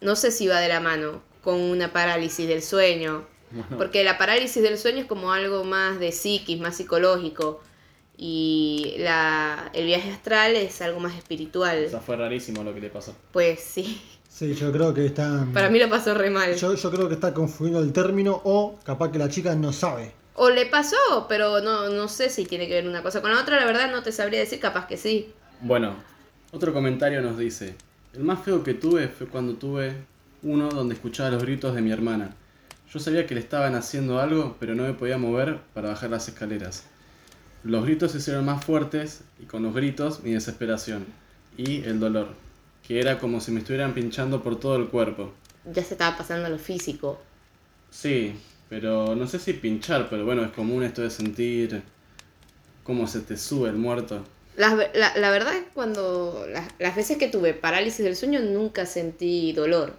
No 0.00 0.16
sé 0.16 0.30
si 0.30 0.46
va 0.46 0.60
de 0.60 0.68
la 0.68 0.80
mano 0.80 1.22
con 1.42 1.60
una 1.60 1.92
parálisis 1.92 2.46
del 2.48 2.62
sueño, 2.62 3.26
bueno, 3.50 3.76
porque 3.78 4.04
la 4.04 4.18
parálisis 4.18 4.62
del 4.62 4.78
sueño 4.78 4.98
es 5.00 5.06
como 5.06 5.32
algo 5.32 5.64
más 5.64 5.98
de 5.98 6.12
psiquis, 6.12 6.58
más 6.60 6.76
psicológico. 6.76 7.60
Y 8.18 8.94
la, 8.98 9.70
el 9.74 9.86
viaje 9.86 10.10
astral 10.10 10.56
es 10.56 10.80
algo 10.80 11.00
más 11.00 11.14
espiritual. 11.16 11.84
o 11.86 11.90
sea, 11.90 12.00
fue 12.00 12.16
rarísimo 12.16 12.64
lo 12.64 12.72
que 12.74 12.80
le 12.80 12.88
pasó. 12.88 13.14
Pues 13.32 13.60
sí, 13.60 14.00
Sí, 14.28 14.54
yo 14.54 14.70
creo 14.70 14.92
que 14.92 15.06
está. 15.06 15.46
para 15.54 15.70
mí 15.70 15.78
lo 15.78 15.88
pasó 15.88 16.12
re 16.12 16.28
mal. 16.28 16.54
Yo, 16.56 16.74
yo 16.74 16.90
creo 16.90 17.08
que 17.08 17.14
está 17.14 17.32
confundiendo 17.32 17.82
el 17.82 17.92
término 17.92 18.40
o 18.44 18.78
capaz 18.84 19.10
que 19.10 19.18
la 19.18 19.30
chica 19.30 19.54
no 19.54 19.72
sabe. 19.72 20.12
O 20.34 20.50
le 20.50 20.66
pasó, 20.66 21.26
pero 21.26 21.60
no, 21.62 21.88
no 21.88 22.08
sé 22.08 22.28
si 22.28 22.44
tiene 22.44 22.68
que 22.68 22.74
ver 22.74 22.86
una 22.86 23.02
cosa 23.02 23.22
con 23.22 23.34
la 23.34 23.40
otra. 23.40 23.56
La 23.58 23.64
verdad 23.64 23.90
no 23.90 24.02
te 24.02 24.12
sabría 24.12 24.40
decir, 24.40 24.60
capaz 24.60 24.86
que 24.86 24.98
sí. 24.98 25.32
Bueno, 25.62 25.94
otro 26.52 26.74
comentario 26.74 27.22
nos 27.22 27.38
dice, 27.38 27.76
el 28.12 28.24
más 28.24 28.42
feo 28.44 28.62
que 28.62 28.74
tuve 28.74 29.08
fue 29.08 29.26
cuando 29.26 29.54
tuve 29.54 29.94
uno 30.42 30.68
donde 30.68 30.94
escuchaba 30.96 31.30
los 31.30 31.42
gritos 31.42 31.74
de 31.74 31.80
mi 31.80 31.90
hermana. 31.90 32.36
Yo 32.96 33.00
sabía 33.00 33.26
que 33.26 33.34
le 33.34 33.40
estaban 33.42 33.74
haciendo 33.74 34.20
algo, 34.20 34.56
pero 34.58 34.74
no 34.74 34.84
me 34.84 34.94
podía 34.94 35.18
mover 35.18 35.58
para 35.74 35.90
bajar 35.90 36.08
las 36.08 36.28
escaleras. 36.28 36.84
Los 37.62 37.84
gritos 37.84 38.12
se 38.12 38.18
hicieron 38.18 38.46
más 38.46 38.64
fuertes 38.64 39.22
y 39.38 39.44
con 39.44 39.62
los 39.62 39.74
gritos 39.74 40.22
mi 40.24 40.32
desesperación 40.32 41.04
y 41.58 41.84
el 41.84 42.00
dolor, 42.00 42.28
que 42.88 43.00
era 43.00 43.18
como 43.18 43.40
si 43.42 43.52
me 43.52 43.60
estuvieran 43.60 43.94
pinchando 43.94 44.42
por 44.42 44.58
todo 44.58 44.76
el 44.76 44.88
cuerpo. 44.88 45.34
Ya 45.64 45.84
se 45.84 45.92
estaba 45.94 46.16
pasando 46.16 46.48
lo 46.48 46.58
físico. 46.58 47.18
Sí, 47.90 48.34
pero 48.68 49.14
no 49.16 49.26
sé 49.26 49.38
si 49.38 49.52
pinchar, 49.54 50.08
pero 50.10 50.24
bueno, 50.24 50.44
es 50.44 50.52
común 50.52 50.82
esto 50.84 51.02
de 51.02 51.10
sentir 51.10 51.82
cómo 52.84 53.06
se 53.06 53.20
te 53.20 53.36
sube 53.36 53.68
el 53.68 53.76
muerto. 53.76 54.24
Ve- 54.56 54.90
la, 54.94 55.16
la 55.16 55.30
verdad 55.30 55.54
es 55.54 55.64
cuando 55.74 56.46
las, 56.48 56.68
las 56.78 56.96
veces 56.96 57.18
que 57.18 57.28
tuve 57.28 57.52
parálisis 57.54 58.04
del 58.04 58.16
sueño 58.16 58.40
nunca 58.40 58.86
sentí 58.86 59.52
dolor. 59.52 59.94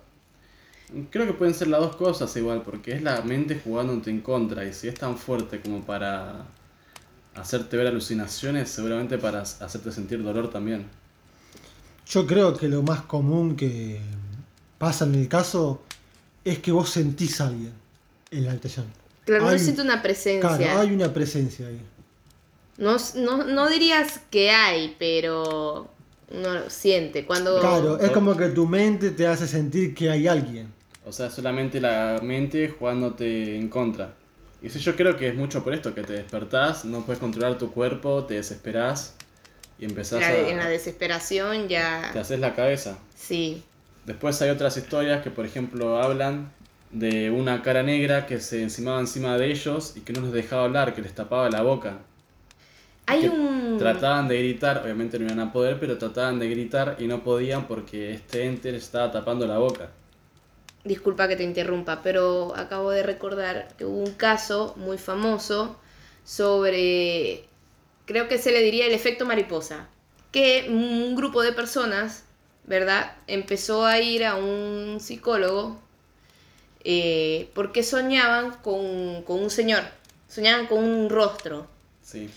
Creo 1.09 1.25
que 1.27 1.33
pueden 1.33 1.53
ser 1.53 1.67
las 1.67 1.81
dos 1.81 1.95
cosas 1.97 2.33
igual, 2.37 2.61
porque 2.61 2.93
es 2.93 3.01
la 3.01 3.21
mente 3.21 3.59
jugándote 3.61 4.09
en 4.09 4.21
contra, 4.21 4.65
y 4.65 4.73
si 4.73 4.87
es 4.87 4.95
tan 4.95 5.17
fuerte 5.17 5.59
como 5.59 5.83
para 5.83 6.45
hacerte 7.35 7.75
ver 7.77 7.87
alucinaciones, 7.87 8.69
seguramente 8.69 9.17
para 9.17 9.41
hacerte 9.41 9.91
sentir 9.91 10.23
dolor 10.23 10.49
también. 10.49 10.85
Yo 12.07 12.25
creo 12.25 12.55
que 12.55 12.69
lo 12.69 12.81
más 12.83 13.01
común 13.01 13.55
que 13.57 13.99
pasa 14.77 15.05
en 15.05 15.15
el 15.15 15.27
caso 15.27 15.81
es 16.45 16.59
que 16.59 16.71
vos 16.71 16.89
sentís 16.89 17.41
a 17.41 17.47
alguien 17.47 17.73
en 18.31 18.45
la 18.45 18.51
habitación. 18.51 18.85
Claro, 19.25 19.43
no 19.43 19.49
Hay- 19.49 19.59
siento 19.59 19.81
una 19.81 20.01
presencia. 20.01 20.55
Claro, 20.57 20.79
hay 20.79 20.91
una 20.93 21.13
presencia 21.13 21.67
ahí. 21.67 21.81
No, 22.77 22.95
no, 23.15 23.43
no 23.43 23.67
dirías 23.69 24.21
que 24.31 24.51
hay, 24.51 24.95
pero 24.97 25.89
uno 26.31 26.53
lo 26.53 26.69
siente. 26.69 27.25
Cuando 27.25 27.59
Claro, 27.59 27.99
es 27.99 28.11
como 28.11 28.37
que 28.37 28.47
tu 28.49 28.65
mente 28.67 29.11
te 29.11 29.27
hace 29.27 29.47
sentir 29.47 29.93
que 29.93 30.09
hay 30.09 30.27
alguien. 30.27 30.76
O 31.07 31.11
sea, 31.11 31.29
solamente 31.29 31.79
la 31.79 32.19
mente 32.21 32.67
jugándote 32.77 33.55
en 33.55 33.69
contra. 33.69 34.13
Y 34.61 34.69
si 34.69 34.79
yo 34.79 34.95
creo 34.95 35.15
que 35.15 35.29
es 35.29 35.35
mucho 35.35 35.63
por 35.63 35.73
esto, 35.73 35.93
que 35.93 36.01
te 36.03 36.13
despertás, 36.13 36.83
no 36.83 37.05
puedes 37.05 37.19
controlar 37.19 37.57
tu 37.57 37.71
cuerpo, 37.71 38.25
te 38.25 38.33
desesperás 38.33 39.15
y 39.79 39.85
empezás 39.85 40.19
la- 40.21 40.27
a... 40.27 40.49
en 40.49 40.57
la 40.57 40.67
desesperación 40.67 41.67
ya... 41.69 42.09
te 42.11 42.19
haces 42.19 42.39
la 42.39 42.53
cabeza. 42.55 42.97
Sí. 43.15 43.63
Después 44.05 44.41
hay 44.41 44.49
otras 44.49 44.75
historias 44.77 45.21
que, 45.21 45.31
por 45.31 45.45
ejemplo, 45.45 46.01
hablan 46.01 46.51
de 46.91 47.29
una 47.29 47.61
cara 47.61 47.83
negra 47.83 48.25
que 48.25 48.39
se 48.39 48.63
encimaba 48.63 48.99
encima 48.99 49.37
de 49.37 49.51
ellos 49.51 49.93
y 49.95 50.01
que 50.01 50.13
no 50.13 50.21
los 50.21 50.33
dejaba 50.33 50.63
hablar, 50.65 50.93
que 50.95 51.01
les 51.01 51.13
tapaba 51.13 51.49
la 51.49 51.61
boca. 51.61 51.99
Hay 53.05 53.27
un... 53.27 53.77
Trataban 53.77 54.27
de 54.27 54.39
gritar, 54.39 54.81
obviamente 54.83 55.19
no 55.19 55.25
iban 55.25 55.39
a 55.39 55.53
poder, 55.53 55.79
pero 55.79 55.97
trataban 55.97 56.39
de 56.39 56.49
gritar 56.49 56.97
y 56.99 57.07
no 57.07 57.23
podían 57.23 57.67
porque 57.67 58.11
este 58.13 58.45
ente 58.45 58.71
les 58.71 58.83
estaba 58.83 59.11
tapando 59.11 59.45
la 59.47 59.57
boca. 59.59 59.89
Disculpa 60.87 61.27
que 61.27 61.35
te 61.35 61.43
interrumpa, 61.43 62.01
pero 62.01 62.53
acabo 62.55 62.91
de 62.91 63.03
recordar 63.03 63.67
que 63.77 63.83
hubo 63.83 63.99
un 63.99 64.13
caso 64.13 64.73
muy 64.77 64.97
famoso 64.97 65.77
sobre 66.23 67.43
creo 68.05 68.29
que 68.29 68.37
se 68.37 68.51
le 68.51 68.63
diría 68.63 68.87
el 68.87 68.93
efecto 68.93 69.25
mariposa, 69.25 69.89
que 70.31 70.67
un 70.69 71.13
grupo 71.15 71.43
de 71.43 71.51
personas, 71.51 72.23
¿verdad? 72.63 73.17
Empezó 73.27 73.85
a 73.85 73.99
ir 73.99 74.23
a 74.23 74.35
un 74.35 74.99
psicólogo 75.01 75.77
eh, 76.85 77.49
porque 77.53 77.83
soñaban 77.83 78.51
con, 78.63 79.23
con 79.23 79.41
un 79.41 79.49
señor, 79.49 79.83
soñaban 80.29 80.67
con 80.67 80.83
un 80.83 81.09
rostro. 81.09 81.67
Sí. 82.01 82.29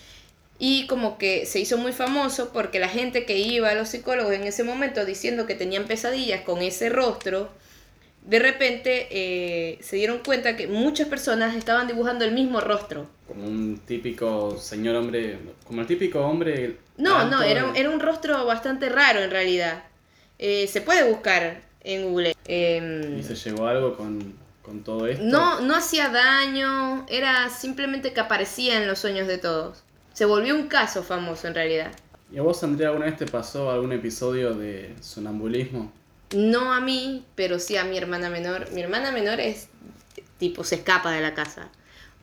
Y 0.59 0.87
como 0.87 1.17
que 1.17 1.45
se 1.45 1.59
hizo 1.59 1.77
muy 1.77 1.93
famoso 1.93 2.51
porque 2.51 2.79
la 2.79 2.89
gente 2.89 3.25
que 3.25 3.37
iba 3.37 3.69
a 3.69 3.75
los 3.75 3.89
psicólogos 3.89 4.33
en 4.33 4.43
ese 4.43 4.65
momento 4.65 5.05
diciendo 5.05 5.47
que 5.47 5.55
tenían 5.55 5.85
pesadillas 5.85 6.41
con 6.41 6.61
ese 6.61 6.89
rostro, 6.89 7.49
de 8.25 8.39
repente 8.39 9.07
eh, 9.11 9.79
se 9.81 9.95
dieron 9.95 10.19
cuenta 10.19 10.55
que 10.55 10.67
muchas 10.67 11.07
personas 11.07 11.55
estaban 11.55 11.87
dibujando 11.87 12.23
el 12.25 12.31
mismo 12.33 12.61
rostro. 12.61 13.07
Como 13.27 13.45
un 13.45 13.79
típico 13.85 14.57
señor 14.57 14.95
hombre, 14.95 15.39
como 15.65 15.81
el 15.81 15.87
típico 15.87 16.19
hombre... 16.21 16.77
No, 16.97 17.17
alto, 17.17 17.37
no, 17.37 17.41
era, 17.43 17.65
un- 17.65 17.75
era 17.75 17.89
un 17.89 17.99
rostro 17.99 18.45
bastante 18.45 18.89
raro 18.89 19.21
en 19.21 19.31
realidad. 19.31 19.83
Eh, 20.37 20.67
se 20.67 20.81
puede 20.81 21.09
buscar 21.09 21.61
en 21.83 22.03
Google. 22.09 22.35
Em, 22.45 23.17
Y 23.19 23.23
se 23.23 23.35
llegó 23.35 23.65
a 23.67 23.71
algo 23.71 23.97
con, 23.97 24.33
con 24.61 24.83
todo 24.83 25.07
esto. 25.07 25.23
no, 25.23 25.61
no 25.61 25.75
hacía 25.75 26.09
daño, 26.09 27.05
era 27.09 27.49
simplemente 27.49 28.13
que 28.13 28.19
aparecía 28.19 28.77
en 28.81 28.87
los 28.87 28.99
sueños 28.99 29.27
de 29.27 29.37
todos. 29.39 29.83
Se 30.13 30.25
volvió 30.25 30.55
un 30.55 30.67
caso 30.67 31.01
famoso 31.03 31.47
en 31.47 31.55
realidad. 31.55 31.91
¿Y 32.31 32.37
a 32.37 32.43
vos, 32.43 32.63
Andrea, 32.63 32.89
alguna 32.89 33.07
vez 33.07 33.17
te 33.17 33.25
pasó 33.25 33.71
algún 33.71 33.91
episodio 33.93 34.53
de 34.53 34.93
sonambulismo? 35.01 35.91
No 36.33 36.73
a 36.73 36.79
mí, 36.79 37.25
pero 37.35 37.59
sí 37.59 37.77
a 37.77 37.83
mi 37.83 37.97
hermana 37.97 38.29
menor. 38.29 38.71
Mi 38.71 38.81
hermana 38.81 39.11
menor 39.11 39.39
es 39.39 39.67
tipo, 40.37 40.63
se 40.63 40.75
escapa 40.75 41.11
de 41.11 41.21
la 41.21 41.33
casa. 41.33 41.69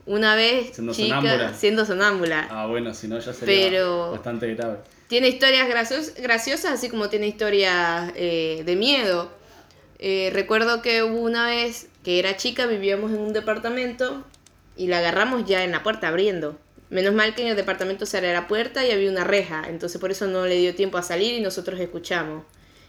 Una 0.07 0.35
vez, 0.35 0.75
Siendo 0.75 0.95
chica, 0.95 1.17
sonámbula. 1.21 1.55
siendo 1.55 1.85
sonámbula. 1.85 2.49
Ah, 2.50 2.67
bueno, 2.67 2.95
si 2.95 3.09
no 3.09 3.19
ya 3.19 3.33
sería 3.35 3.69
Pero- 3.71 4.12
bastante 4.12 4.55
grave. 4.55 4.79
Tiene 5.09 5.29
historias 5.29 5.69
gracios- 5.69 6.15
graciosas, 6.21 6.73
así 6.73 6.88
como 6.88 7.09
tiene 7.09 7.27
historias 7.29 8.12
eh, 8.15 8.62
de 8.65 8.77
miedo. 8.77 9.31
Eh, 9.99 10.31
recuerdo 10.33 10.81
que 10.83 11.03
hubo 11.03 11.19
una 11.21 11.47
vez 11.47 11.88
que 12.05 12.19
era 12.19 12.37
chica, 12.37 12.67
vivíamos 12.67 13.11
en 13.11 13.19
un 13.19 13.33
departamento 13.33 14.25
y 14.77 14.87
la 14.87 14.99
agarramos 14.99 15.45
ya 15.47 15.65
en 15.65 15.73
la 15.73 15.83
puerta 15.83 16.09
abriendo. 16.09 16.59
Menos 16.91 17.12
mal 17.15 17.35
que 17.35 17.43
en 17.43 17.49
el 17.49 17.57
departamento 17.57 18.07
se 18.07 18.17
abría 18.17 18.33
la 18.33 18.49
puerta 18.49 18.87
y 18.87 18.91
había 18.91 19.11
una 19.11 19.25
reja, 19.25 19.65
entonces 19.69 20.00
por 20.00 20.11
eso 20.11 20.27
no 20.27 20.47
le 20.47 20.57
dio 20.57 20.75
tiempo 20.75 20.97
a 20.99 21.03
salir 21.03 21.35
y 21.35 21.41
nosotros 21.41 21.79
escuchamos. 21.81 22.45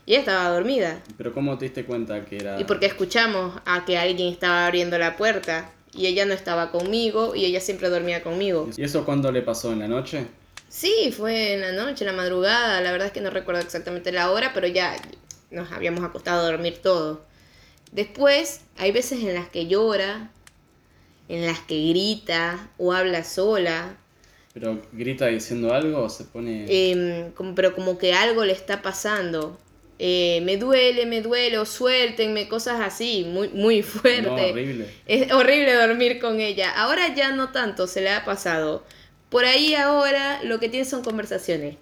Y 0.05 0.11
ella 0.13 0.19
estaba 0.21 0.49
dormida. 0.49 1.01
Pero 1.17 1.33
¿cómo 1.33 1.57
te 1.57 1.65
diste 1.65 1.85
cuenta 1.85 2.25
que 2.25 2.37
era...? 2.37 2.59
Y 2.59 2.63
porque 2.63 2.87
escuchamos 2.87 3.59
a 3.65 3.85
que 3.85 3.97
alguien 3.97 4.31
estaba 4.33 4.65
abriendo 4.65 4.97
la 4.97 5.17
puerta 5.17 5.71
y 5.93 6.07
ella 6.07 6.25
no 6.25 6.33
estaba 6.33 6.71
conmigo 6.71 7.35
y 7.35 7.45
ella 7.45 7.61
siempre 7.61 7.89
dormía 7.89 8.23
conmigo. 8.23 8.69
¿Y 8.75 8.83
eso 8.83 9.05
cuándo 9.05 9.31
le 9.31 9.41
pasó? 9.41 9.71
¿En 9.71 9.79
la 9.79 9.87
noche? 9.87 10.25
Sí, 10.67 11.11
fue 11.15 11.53
en 11.53 11.61
la 11.61 11.71
noche, 11.71 12.05
en 12.05 12.11
la 12.11 12.17
madrugada, 12.17 12.79
la 12.81 12.91
verdad 12.91 13.07
es 13.07 13.13
que 13.13 13.21
no 13.21 13.29
recuerdo 13.31 13.61
exactamente 13.61 14.11
la 14.11 14.31
hora, 14.31 14.51
pero 14.53 14.67
ya 14.67 14.95
nos 15.51 15.71
habíamos 15.71 16.03
acostado 16.03 16.41
a 16.45 16.51
dormir 16.51 16.77
todos. 16.81 17.19
Después, 17.91 18.61
hay 18.77 18.91
veces 18.91 19.19
en 19.23 19.33
las 19.33 19.49
que 19.49 19.65
llora, 19.67 20.29
en 21.27 21.45
las 21.45 21.59
que 21.59 21.89
grita 21.89 22.69
o 22.77 22.93
habla 22.93 23.23
sola, 23.23 23.95
¿Pero 24.53 24.81
grita 24.91 25.27
diciendo 25.27 25.73
algo 25.73 26.01
o 26.03 26.09
se 26.09 26.23
pone...? 26.23 26.65
em, 26.67 27.31
como- 27.31 27.53
pero 27.55 27.73
como 27.75 27.97
que 27.97 28.13
algo 28.13 28.43
le 28.45 28.53
está 28.53 28.81
pasando. 28.81 29.57
Eh, 30.01 30.39
me 30.45 30.55
duele, 30.55 31.05
me 31.05 31.21
duele, 31.21 31.57
o 31.57 31.65
suéltenme, 31.65 32.47
cosas 32.47 32.79
así, 32.79 33.25
muy, 33.25 33.49
muy 33.49 33.83
fuerte. 33.83 34.21
no, 34.21 34.33
horrible. 34.35 34.89
Es 35.05 35.31
horrible 35.33 35.73
dormir 35.73 36.19
con 36.19 36.39
ella. 36.39 36.71
Ahora 36.71 37.13
ya 37.13 37.31
no 37.31 37.51
tanto, 37.51 37.85
se 37.85 37.99
le 37.99 38.09
ha 38.09 38.23
pasado. 38.23 38.85
Por 39.29 39.43
ahí 39.43 39.75
ahora 39.75 40.41
lo 40.43 40.59
que 40.59 40.69
tiene 40.69 40.85
son 40.85 41.03
conversaciones. 41.03 41.75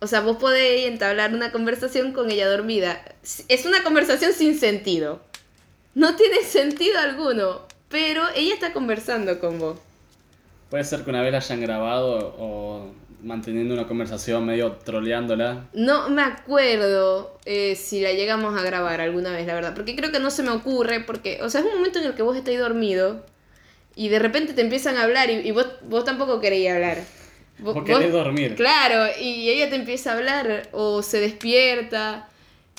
O 0.00 0.06
sea, 0.06 0.20
vos 0.20 0.36
podés 0.36 0.86
entablar 0.86 1.34
una 1.34 1.50
conversación 1.50 2.12
con 2.12 2.30
ella 2.30 2.48
dormida. 2.48 3.02
Es 3.48 3.64
una 3.64 3.82
conversación 3.82 4.32
sin 4.32 4.58
sentido. 4.58 5.20
No 5.94 6.16
tiene 6.16 6.42
sentido 6.44 6.98
alguno, 6.98 7.62
pero 7.88 8.22
ella 8.36 8.54
está 8.54 8.74
conversando 8.74 9.40
con 9.40 9.58
vos. 9.58 9.78
Puede 10.68 10.84
ser 10.84 11.02
que 11.02 11.10
una 11.10 11.22
vez 11.22 11.32
la 11.32 11.38
hayan 11.38 11.62
grabado 11.62 12.36
o 12.38 12.92
manteniendo 13.22 13.74
una 13.74 13.86
conversación 13.86 14.46
medio 14.46 14.72
troleándola. 14.72 15.66
No 15.72 16.08
me 16.10 16.22
acuerdo 16.22 17.38
eh, 17.44 17.74
si 17.76 18.00
la 18.00 18.12
llegamos 18.12 18.58
a 18.58 18.62
grabar 18.62 19.00
alguna 19.00 19.32
vez, 19.32 19.46
la 19.46 19.54
verdad. 19.54 19.74
Porque 19.74 19.96
creo 19.96 20.12
que 20.12 20.20
no 20.20 20.30
se 20.30 20.42
me 20.42 20.50
ocurre, 20.50 21.00
porque, 21.00 21.40
o 21.42 21.50
sea, 21.50 21.60
es 21.60 21.66
un 21.66 21.74
momento 21.74 21.98
en 21.98 22.06
el 22.06 22.14
que 22.14 22.22
vos 22.22 22.36
estáis 22.36 22.58
dormido 22.58 23.24
y 23.96 24.08
de 24.08 24.18
repente 24.18 24.52
te 24.54 24.60
empiezan 24.60 24.96
a 24.96 25.02
hablar 25.04 25.30
y, 25.30 25.34
y 25.46 25.50
vos, 25.50 25.66
vos 25.82 26.04
tampoco 26.04 26.40
querías 26.40 26.76
hablar. 26.76 26.98
Vos- 27.58 27.74
Vos 27.74 27.84
querés 27.84 28.12
dormir. 28.12 28.54
Claro, 28.54 29.06
y 29.20 29.48
ella 29.50 29.68
te 29.68 29.74
empieza 29.76 30.12
a 30.12 30.16
hablar 30.16 30.68
o 30.72 31.02
se 31.02 31.18
despierta 31.20 32.28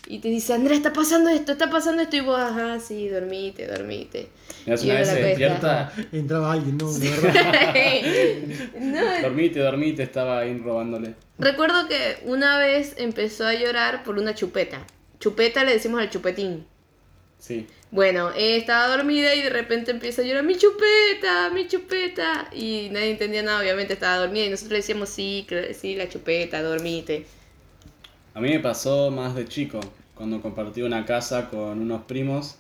y 0.08 0.20
te 0.20 0.28
dice, 0.28 0.54
Andrea, 0.54 0.76
está 0.76 0.94
pasando 0.94 1.30
esto, 1.30 1.52
está 1.52 1.70
pasando 1.70 2.02
esto 2.02 2.16
y 2.16 2.22
vos, 2.22 2.40
ajá, 2.40 2.80
sí, 2.80 3.08
dormite, 3.10 3.68
dormite. 3.68 4.30
Y 4.66 4.72
una 4.72 4.76
vez 4.96 5.08
se 5.08 5.22
la 5.22 5.28
despierta, 5.28 5.94
Entraba 6.12 6.52
alguien, 6.54 6.78
no, 6.78 6.92
de 6.92 7.10
verdad. 7.10 7.74
no, 8.80 9.22
dormite, 9.22 9.60
dormite, 9.60 10.04
estaba 10.04 10.40
ahí 10.40 10.58
robándole. 10.58 11.16
Recuerdo 11.38 11.88
que 11.88 12.18
una 12.26 12.58
vez 12.60 12.96
empezó 12.98 13.46
a 13.46 13.54
llorar 13.54 14.04
por 14.04 14.18
una 14.18 14.36
chupeta. 14.36 14.86
Chupeta 15.20 15.64
le 15.64 15.74
decimos 15.74 16.02
al 16.02 16.10
chupetín. 16.10 16.66
Sí. 17.38 17.68
Bueno, 17.92 18.32
ella 18.36 18.58
estaba 18.58 18.88
dormida 18.88 19.34
y 19.34 19.42
de 19.42 19.50
repente 19.50 19.92
empieza 19.92 20.22
a 20.22 20.26
llorar, 20.26 20.44
mi 20.44 20.56
chupeta, 20.58 21.50
mi 21.52 21.68
chupeta. 21.68 22.50
Y 22.54 22.90
nadie 22.92 23.12
entendía 23.12 23.42
nada, 23.42 23.60
obviamente 23.62 23.94
estaba 23.94 24.18
dormida 24.18 24.46
y 24.46 24.50
nosotros 24.50 24.72
le 24.72 24.78
decíamos, 24.78 25.10
sí, 25.10 25.48
sí, 25.74 25.96
la 25.96 26.10
chupeta, 26.10 26.62
dormite. 26.62 27.26
A 28.40 28.42
mí 28.42 28.52
me 28.52 28.62
pasó 28.62 29.12
más 29.12 29.36
de 29.36 29.50
chico, 29.50 29.82
cuando 30.16 30.42
compartí 30.42 30.82
una 30.82 31.06
casa 31.06 31.50
con 31.50 31.82
unos 31.82 32.04
primos, 32.04 32.56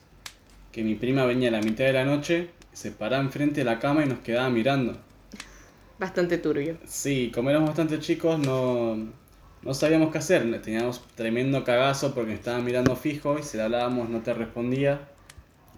que 0.73 0.83
mi 0.83 0.95
prima 0.95 1.23
venía 1.23 1.47
a 1.47 1.53
la 1.53 1.61
mitad 1.61 1.85
de 1.85 1.93
la 1.93 2.03
noche, 2.03 2.49
se 2.73 2.91
paraba 2.91 3.23
enfrente 3.23 3.61
de 3.61 3.63
la 3.63 3.79
cama 3.79 4.03
y 4.03 4.09
nos 4.09 4.19
quedaba 4.19 4.49
mirando. 4.49 4.97
Bastante 5.97 6.37
turbio. 6.37 6.75
Sí, 6.83 7.31
como 7.33 7.49
éramos 7.49 7.69
bastante 7.69 7.97
chicos, 7.99 8.37
no, 8.39 8.97
no 9.61 9.73
sabíamos 9.73 10.11
qué 10.11 10.17
hacer. 10.17 10.61
Teníamos 10.61 11.01
tremendo 11.15 11.63
cagazo 11.63 12.13
porque 12.13 12.33
estaba 12.33 12.59
mirando 12.59 12.97
fijo 12.97 13.39
y 13.39 13.43
si 13.43 13.55
le 13.55 13.63
hablábamos 13.63 14.09
no 14.09 14.19
te 14.19 14.33
respondía. 14.33 15.07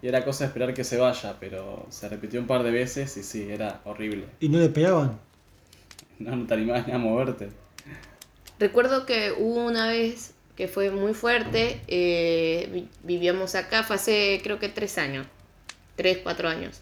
Y 0.02 0.08
era 0.08 0.24
cosa 0.24 0.42
de 0.42 0.48
esperar 0.48 0.74
que 0.74 0.82
se 0.82 0.96
vaya, 0.96 1.36
pero 1.38 1.86
se 1.90 2.08
repitió 2.08 2.40
un 2.40 2.48
par 2.48 2.64
de 2.64 2.72
veces 2.72 3.16
y 3.16 3.22
sí, 3.22 3.46
era 3.48 3.80
horrible. 3.84 4.24
Y 4.40 4.48
no 4.48 4.58
le 4.58 4.68
pegaban. 4.68 5.20
No, 6.18 6.34
no 6.34 6.46
te 6.46 6.54
animabas 6.54 6.88
ni 6.88 6.92
a 6.92 6.98
moverte. 6.98 7.50
Recuerdo 8.62 9.06
que 9.06 9.32
hubo 9.36 9.64
una 9.64 9.88
vez 9.88 10.34
que 10.54 10.68
fue 10.68 10.90
muy 10.92 11.14
fuerte, 11.14 11.80
eh, 11.88 12.68
vi- 12.72 12.88
vivíamos 13.02 13.56
acá, 13.56 13.82
fue 13.82 13.96
hace 13.96 14.40
creo 14.44 14.60
que 14.60 14.68
tres 14.68 14.98
años, 14.98 15.26
tres, 15.96 16.18
cuatro 16.22 16.48
años. 16.48 16.80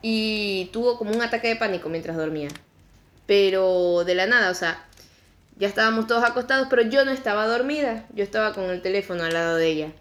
Y 0.00 0.70
tuvo 0.72 0.96
como 0.98 1.10
un 1.10 1.20
ataque 1.20 1.48
de 1.48 1.56
pánico 1.56 1.88
mientras 1.88 2.16
dormía. 2.16 2.50
Pero 3.26 4.04
de 4.04 4.14
la 4.14 4.26
nada, 4.26 4.50
o 4.50 4.54
sea, 4.54 4.86
ya 5.58 5.66
estábamos 5.66 6.06
todos 6.06 6.22
acostados, 6.22 6.68
pero 6.70 6.82
yo 6.82 7.04
no 7.04 7.10
estaba 7.10 7.48
dormida, 7.48 8.06
yo 8.14 8.22
estaba 8.22 8.52
con 8.54 8.70
el 8.70 8.80
teléfono 8.80 9.24
al 9.24 9.32
lado 9.32 9.56
de 9.56 9.66
ella. 9.68 9.92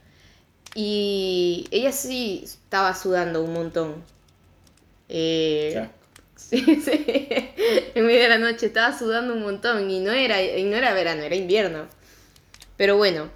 Y 0.75 1.67
ella 1.71 1.91
sí 1.91 2.41
estaba 2.43 2.93
sudando 2.93 3.41
un 3.43 3.53
montón. 3.53 4.03
Eh. 5.09 5.89
En 7.95 8.05
medio 8.05 8.21
de 8.21 8.29
la 8.29 8.37
noche 8.37 8.67
estaba 8.67 8.97
sudando 8.97 9.33
un 9.33 9.41
montón 9.43 9.89
y 9.89 9.99
no 9.99 10.11
era, 10.11 10.41
y 10.41 10.63
no 10.63 10.75
era 10.77 10.93
verano, 10.93 11.23
era 11.23 11.35
invierno. 11.35 11.87
Pero 12.77 12.97
bueno, 12.97 13.29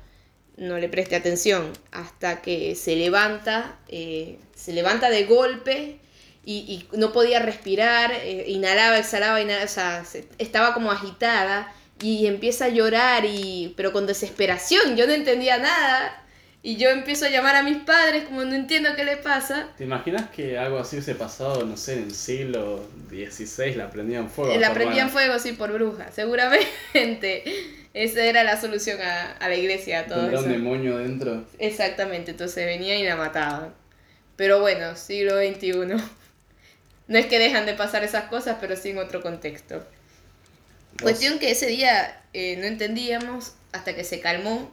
no 0.58 0.78
le 0.78 0.90
presté 0.90 1.16
atención 1.16 1.72
hasta 1.92 2.42
que 2.42 2.76
se 2.76 2.96
levanta, 2.96 3.78
eh, 3.88 4.40
se 4.56 4.74
levanta 4.74 5.10
de 5.10 5.26
golpe 5.26 6.00
y, 6.46 6.88
y 6.94 6.98
no 6.98 7.12
podía 7.14 7.40
respirar, 7.40 8.12
eh, 8.14 8.46
inhalaba, 8.48 8.98
exhalaba, 9.00 9.42
inhalaba, 9.42 9.66
o 9.66 9.70
sea, 9.70 10.06
se- 10.06 10.28
estaba 10.38 10.74
como 10.74 10.92
agitada 10.92 11.74
y 12.02 12.28
empieza 12.28 12.66
a 12.66 12.70
llorar, 12.70 13.26
y, 13.26 13.74
pero 13.78 13.94
con 13.94 14.08
desesperación, 14.08 14.98
yo 14.98 15.08
no 15.08 15.14
entendía 15.14 15.58
nada. 15.58 16.25
Y 16.66 16.78
yo 16.78 16.90
empiezo 16.90 17.26
a 17.26 17.30
llamar 17.30 17.56
a 17.56 17.62
mis 17.62 17.78
padres 17.84 18.24
como 18.24 18.44
no 18.44 18.56
entiendo 18.56 18.90
qué 18.96 19.04
le 19.04 19.18
pasa. 19.18 19.68
¿Te 19.78 19.84
imaginas 19.84 20.32
que 20.32 20.58
algo 20.58 20.80
así 20.80 20.96
hubiese 20.96 21.14
pasado, 21.14 21.64
no 21.64 21.78
sé, 21.78 21.94
en 21.94 22.04
el 22.06 22.16
siglo 22.16 22.90
XVI, 23.12 23.76
la 23.76 23.92
prendían 23.92 24.32
fuego? 24.32 24.52
a 24.52 24.58
La 24.58 24.74
prendían 24.74 25.12
fuego, 25.12 25.38
sí, 25.38 25.52
por 25.52 25.72
bruja, 25.72 26.12
seguramente. 26.12 27.44
Esa 27.94 28.24
era 28.24 28.44
la 28.44 28.60
solución 28.60 29.00
a, 29.00 29.34
a 29.34 29.48
la 29.48 29.56
iglesia, 29.56 30.00
a 30.00 30.06
todo 30.08 30.22
Tendrá 30.22 30.40
eso. 30.40 30.48
un 30.48 30.54
demonio 30.54 30.98
dentro. 30.98 31.46
Exactamente, 31.60 32.32
entonces 32.32 32.66
venía 32.66 32.98
y 32.98 33.04
la 33.04 33.16
mataban. 33.16 33.72
Pero 34.36 34.60
bueno, 34.60 34.96
siglo 34.96 35.38
XXI. 35.38 35.72
No 37.08 37.20
es 37.20 37.28
que 37.28 37.38
dejan 37.38 37.68
de 37.68 37.76
pasar 37.76 38.04
esas 38.04 38.24
cosas, 38.24 38.58
pero 38.60 38.76
sí 38.76 38.90
en 38.90 38.98
otro 38.98 39.22
contexto. 39.22 39.86
Cuestión 41.00 41.38
que 41.38 41.52
ese 41.52 41.68
día 41.68 42.24
eh, 42.34 42.58
no 42.58 42.66
entendíamos 42.66 43.54
hasta 43.72 43.94
que 43.96 44.04
se 44.04 44.20
calmó 44.20 44.72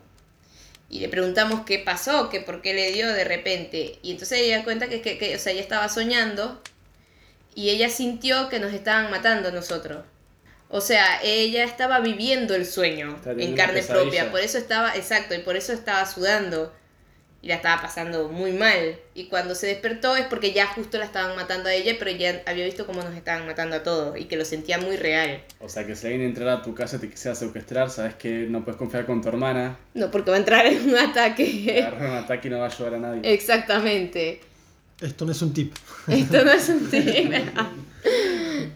y 0.93 1.01
le 1.01 1.09
preguntamos 1.09 1.65
qué 1.65 1.79
pasó, 1.79 2.29
que 2.29 2.43
por 2.43 2.61
qué 2.61 2.75
le 2.75 2.93
dio 2.93 3.11
de 3.11 3.25
repente. 3.25 3.99
Y 4.03 4.11
entonces 4.11 4.41
ella 4.41 4.59
da 4.59 4.65
cuenta 4.65 4.89
que, 4.89 5.01
que, 5.01 5.17
que, 5.17 5.35
o 5.35 5.39
sea, 5.39 5.53
ella 5.53 5.63
estaba 5.63 5.89
soñando 5.89 6.63
y 7.55 7.71
ella 7.71 7.89
sintió 7.89 8.51
que 8.51 8.61
nos 8.61 8.75
estaban 8.75 9.11
matando 9.11 9.49
a 9.49 9.53
nosotros. 9.53 10.05
O 10.69 10.83
sea, 10.83 11.19
ella 11.23 11.65
estaba 11.65 12.01
viviendo 12.01 12.55
el 12.55 12.67
sueño 12.67 13.17
Está 13.17 13.33
en 13.33 13.55
carne 13.55 13.83
propia, 13.83 14.31
por 14.31 14.41
eso 14.41 14.59
estaba, 14.59 14.95
exacto, 14.95 15.35
y 15.35 15.39
por 15.39 15.57
eso 15.57 15.73
estaba 15.73 16.05
sudando. 16.05 16.75
Y 17.43 17.49
la 17.49 17.57
estaba 17.57 17.83
pasando 17.83 18.29
muy 18.29 18.53
mal. 18.53 18.97
Y 19.15 19.25
cuando 19.25 19.57
se 19.57 19.67
despertó 19.67 20.15
es 20.17 20.27
porque 20.27 20.53
ya 20.53 20.69
justo 20.69 20.97
la 20.97 21.05
estaban 21.05 21.35
matando 21.35 21.69
a 21.69 21.75
ella, 21.75 21.97
pero 21.99 22.13
ya 22.13 22.41
había 22.47 22.65
visto 22.65 22.87
cómo 22.87 23.03
nos 23.03 23.15
estaban 23.15 23.47
matando 23.47 23.77
a 23.77 23.83
todos 23.83 24.17
y 24.17 24.27
que 24.27 24.37
lo 24.37 24.45
sentía 24.45 24.79
muy 24.79 24.97
real. 24.97 25.43
O 25.61 25.69
sea 25.69 25.85
que 25.85 25.97
si 25.97 26.07
alguien 26.07 26.23
entrara 26.23 26.55
a 26.55 26.63
tu 26.63 26.73
casa 26.73 26.97
y 26.97 27.01
te 27.01 27.11
quisiera 27.11 27.35
secuestrar, 27.35 27.91
sabes 27.91 28.15
que 28.15 28.47
no 28.49 28.65
puedes 28.65 28.79
confiar 28.79 29.07
con 29.07 29.21
tu 29.21 29.29
hermana. 29.29 29.77
No, 29.95 30.11
porque 30.13 30.31
va 30.31 30.37
a 30.37 30.41
entrar 30.41 30.67
en 30.67 30.89
un 30.89 30.97
ataque. 30.97 31.83
agarra 31.85 32.11
un 32.11 32.17
ataque 32.19 32.47
y 32.47 32.51
no 32.53 32.59
va 32.61 32.67
a 32.67 32.71
ayudar 32.71 32.95
a 32.95 32.99
nadie. 32.99 33.33
Exactamente. 33.35 34.41
Esto 35.01 35.25
no 35.25 35.33
es 35.33 35.43
un 35.43 35.53
tip. 35.53 35.75
Esto 36.07 36.45
no 36.45 36.53
es 36.53 36.69
un 36.69 36.89
tema. 36.89 37.41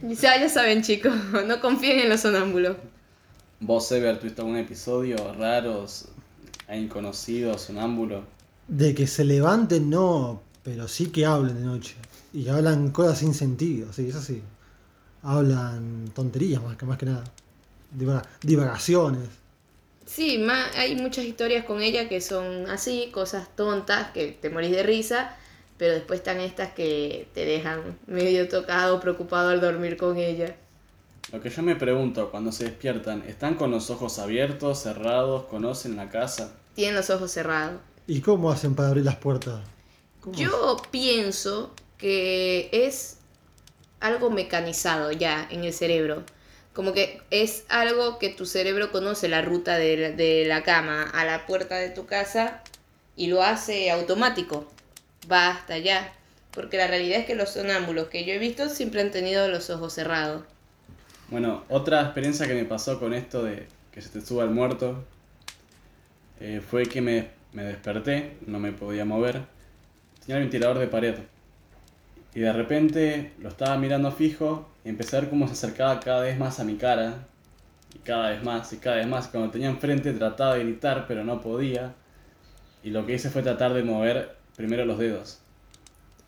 Ya, 0.03 0.39
ya 0.39 0.49
saben, 0.49 0.83
chicos, 0.83 1.13
no 1.47 1.61
confíen 1.61 2.01
en 2.01 2.09
los 2.09 2.21
sonámbulos. 2.21 2.77
¿Vos, 3.61 3.91
Ever, 3.91 4.19
tuviste 4.19 4.43
algún 4.43 4.57
episodio 4.59 5.17
raros, 5.35 6.09
alguien 6.69 6.89
conocido, 6.89 7.57
sonámbulo? 7.59 8.25
De 8.69 8.95
que 8.95 9.07
se 9.07 9.25
levanten, 9.25 9.89
no, 9.91 10.43
pero 10.63 10.89
sí 10.89 11.07
que 11.07 11.25
hablen 11.27 11.55
de 11.57 11.63
noche. 11.65 11.95
Y 12.33 12.49
hablan 12.49 12.91
cosas 12.91 13.19
sin 13.19 13.33
sentido, 13.35 13.93
sí, 13.93 14.09
eso 14.09 14.21
sí. 14.21 14.43
Hablan 15.23 16.11
tonterías 16.15 16.63
más 16.63 16.77
que, 16.77 16.87
más 16.87 16.99
que 16.99 17.07
nada. 17.07 17.25
Diva- 17.97 18.23
divagaciones. 18.43 19.29
Sí, 20.07 20.39
ma- 20.39 20.71
hay 20.75 20.95
muchas 20.97 21.25
historias 21.25 21.65
con 21.65 21.83
ella 21.83 22.09
que 22.09 22.21
son 22.21 22.69
así, 22.71 23.11
cosas 23.13 23.55
tontas, 23.57 24.11
que 24.13 24.29
te 24.41 24.51
morís 24.51 24.71
de 24.71 24.83
risa, 24.83 25.37
pero 25.79 25.93
después 25.95 26.21
están 26.21 26.41
estas 26.41 26.73
que 26.73 27.29
te 27.35 27.45
dejan 27.45 27.99
medio 28.07 28.49
tocado, 28.49 29.01
preocupado 29.01 29.51
al 29.51 29.61
dormir 29.61 29.97
con 29.97 30.17
ella. 30.17 30.57
Lo 31.33 31.41
que 31.41 31.51
yo 31.51 31.63
me 31.63 31.77
pregunto 31.77 32.31
cuando 32.31 32.51
se 32.53 32.65
despiertan, 32.65 33.23
¿están 33.29 33.55
con 33.55 33.71
los 33.71 33.91
ojos 33.91 34.19
abiertos, 34.19 34.83
cerrados, 34.83 35.45
conocen 35.45 35.97
la 35.97 36.09
casa? 36.11 36.53
Tienen 36.75 36.95
los 36.97 37.11
ojos 37.11 37.31
cerrados. 37.33 37.81
¿Y 38.07 38.21
cómo 38.21 38.51
hacen 38.51 38.75
para 38.75 38.89
abrir 38.89 39.05
las 39.05 39.17
puertas? 39.17 39.61
¿Cómo 40.21 40.37
Yo 40.37 40.81
pienso 40.91 41.73
que 41.99 42.69
es 42.73 43.19
algo 44.01 44.31
mecanizado 44.31 45.13
ya 45.13 45.47
en 45.51 45.65
el 45.65 45.73
cerebro. 45.73 46.23
Como 46.73 46.93
que 46.93 47.23
es 47.31 47.65
algo 47.69 48.19
que 48.19 48.29
tu 48.29 48.45
cerebro 48.45 48.93
conoce 48.93 49.29
la 49.29 49.43
ruta 49.43 49.79
de 49.79 49.97
la, 49.97 50.11
de 50.11 50.45
la 50.47 50.63
cama 50.63 51.03
a 51.03 51.25
la 51.25 51.47
puerta 51.47 51.77
de 51.77 51.91
tu 51.91 52.07
casa 52.07 52.63
y 53.17 53.29
lo 53.29 53.43
hace 53.43 53.91
automático. 53.91 54.67
Va 55.31 55.49
hasta 55.49 55.75
allá. 55.75 56.13
Porque 56.53 56.77
la 56.77 56.87
realidad 56.87 57.21
es 57.21 57.27
que 57.27 57.35
los 57.35 57.51
sonámbulos 57.51 58.09
que 58.09 58.25
yo 58.25 58.33
he 58.33 58.39
visto 58.39 58.69
siempre 58.69 59.01
han 59.01 59.11
tenido 59.11 59.49
los 59.49 59.69
ojos 59.71 59.95
cerrados. 59.95 60.43
Bueno, 61.29 61.65
otra 61.69 62.03
experiencia 62.03 62.47
que 62.47 62.55
me 62.55 62.65
pasó 62.65 63.01
con 63.01 63.13
esto 63.13 63.43
de 63.43 63.67
que 63.91 64.01
se 64.01 64.11
te 64.11 64.21
suba 64.21 64.45
el 64.45 64.51
muerto 64.51 65.05
eh, 66.41 66.63
fue 66.67 66.85
que 66.85 67.01
me, 67.01 67.31
me 67.57 67.65
desperté, 67.65 68.37
no 68.47 68.59
me 68.59 68.71
podía 68.71 69.07
mover, 69.07 69.41
tenía 70.21 70.37
el 70.37 70.43
ventilador 70.43 70.79
de 70.79 70.89
pared 70.89 71.15
y 72.35 72.41
de 72.41 72.53
repente 72.53 73.33
lo 73.41 73.49
estaba 73.49 73.79
mirando 73.79 74.13
fijo 74.13 74.69
y 74.85 74.91
empecé 74.91 75.17
a 75.17 75.21
ver 75.21 75.31
cómo 75.31 75.47
se 75.47 75.55
acercaba 75.55 75.99
cada 76.01 76.21
vez 76.21 76.39
más 76.39 76.61
a 76.61 76.65
mi 76.65 76.77
cara 76.77 77.27
y 77.95 77.99
cada 78.01 78.29
vez 78.29 78.45
más 78.45 78.75
y 78.75 78.77
cada 78.77 78.97
vez 78.97 79.07
más. 79.07 79.29
Cuando 79.29 79.51
tenía 79.51 79.71
enfrente 79.71 80.13
trataba 80.13 80.57
de 80.57 80.65
gritar 80.65 81.07
pero 81.09 81.25
no 81.25 81.41
podía 81.41 81.95
y 82.85 82.91
lo 82.91 83.07
que 83.07 83.15
hice 83.15 83.31
fue 83.31 83.43
tratar 83.43 83.73
de 83.73 83.83
mover 83.83 84.37
primero 84.55 84.85
los 84.85 84.99
dedos. 84.99 85.41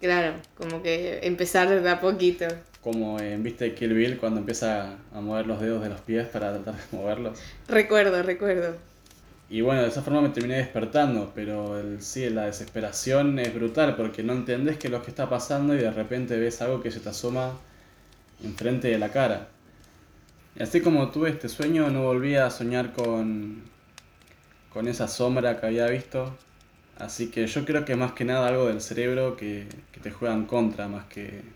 Claro, 0.01 0.33
como 0.57 0.83
que 0.83 1.21
empezar 1.25 1.69
de 1.69 1.91
a 1.91 2.01
poquito. 2.01 2.47
Como 2.81 3.21
en 3.21 3.43
viste 3.43 3.75
Kill 3.75 3.93
Bill 3.93 4.17
cuando 4.17 4.41
empieza 4.41 4.97
a 5.13 5.21
mover 5.21 5.47
los 5.47 5.61
dedos 5.61 5.83
de 5.83 5.91
los 5.91 6.01
pies 6.01 6.27
para 6.29 6.55
tratar 6.55 6.75
de 6.75 6.97
moverlos. 6.97 7.39
Recuerdo, 7.69 8.23
recuerdo. 8.23 8.88
Y 9.51 9.63
bueno, 9.63 9.83
de 9.83 9.89
esa 9.89 10.03
forma 10.03 10.21
me 10.21 10.29
terminé 10.31 10.57
despertando, 10.59 11.33
pero 11.35 11.79
el, 11.79 12.03
sí, 12.03 12.29
la 12.31 12.47
desesperación 12.47 13.39
es 13.39 13.55
brutal 13.55 13.97
porque 13.97 14.23
no 14.23 14.33
entendés 14.35 14.77
qué 14.79 14.89
es 14.89 14.93
lo 14.93 15.03
que 15.03 15.11
está 15.11 15.29
pasando 15.29 15.75
y 15.75 15.79
de 15.79 15.91
repente 15.91 16.39
ves 16.39 16.61
algo 16.63 16.83
que 16.83 16.91
se 16.91 17.01
te 17.01 17.09
asoma 17.09 17.53
enfrente 18.43 18.89
de 18.89 18.99
la 18.99 19.11
cara. 19.11 19.49
Y 20.57 20.63
así 20.63 20.81
como 20.83 21.11
tuve 21.11 21.31
este 21.31 21.49
sueño, 21.49 21.91
no 21.91 22.03
volví 22.05 22.35
a 22.37 22.51
soñar 22.51 22.93
con, 22.93 23.71
con 24.71 24.89
esa 24.89 25.09
sombra 25.09 25.61
que 25.61 25.67
había 25.67 25.87
visto. 25.89 26.37
Así 26.97 27.31
que 27.31 27.47
yo 27.47 27.65
creo 27.65 27.85
que 27.85 27.97
más 27.97 28.13
que 28.13 28.25
nada 28.25 28.49
algo 28.49 28.67
del 28.69 28.81
cerebro 28.81 29.37
que, 29.37 29.69
que 29.93 30.01
te 30.01 30.11
juega 30.11 30.35
en 30.35 30.47
contra, 30.47 30.89
más 30.89 31.07
que 31.07 31.55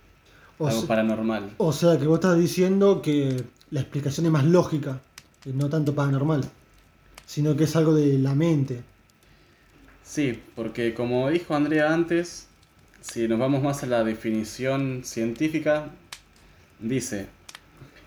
O, 0.59 0.69
algo 0.69 0.87
paranormal. 0.87 1.59
o 1.59 1.73
sea 1.73 1.99
que 1.99 2.07
vos 2.07 2.17
estás 2.19 2.39
diciendo 2.39 3.03
que 3.03 3.45
la 3.71 3.81
explicación 3.81 4.27
es 4.27 4.33
más 4.33 4.45
lógica, 4.45 5.01
y 5.45 5.53
no 5.53 5.69
tanto 5.69 5.95
paranormal, 5.95 6.53
sino 7.33 7.57
que 7.57 7.65
es 7.65 7.75
algo 7.77 7.95
de 7.95 8.19
la 8.19 8.35
mente. 8.35 8.83
Sí, 10.03 10.39
porque 10.55 10.93
como 10.93 11.31
dijo 11.31 11.55
Andrea 11.55 11.95
antes, 11.95 12.47
si 13.01 13.27
nos 13.27 13.39
vamos 13.39 13.63
más 13.63 13.83
a 13.83 13.87
la 13.87 14.05
definición 14.05 15.01
científica, 15.03 15.87
dice, 16.79 17.29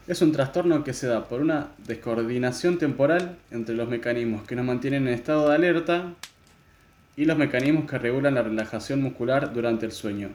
es 0.08 0.22
un 0.22 0.32
trastorno 0.32 0.84
que 0.84 0.94
se 0.94 1.08
da 1.08 1.28
por 1.28 1.42
una 1.42 1.70
descoordinación 1.88 2.78
temporal 2.78 3.40
entre 3.50 3.74
los 3.74 3.90
mecanismos 3.90 4.44
que 4.44 4.56
nos 4.56 4.64
mantienen 4.64 5.08
en 5.08 5.16
estado 5.16 5.50
de 5.50 5.56
alerta 5.56 6.14
y 7.18 7.26
los 7.26 7.36
mecanismos 7.36 7.90
que 7.90 7.98
regulan 7.98 8.36
la 8.36 8.44
relajación 8.44 9.02
muscular 9.02 9.54
durante 9.54 9.88
el 9.88 9.92
sueño, 9.92 10.30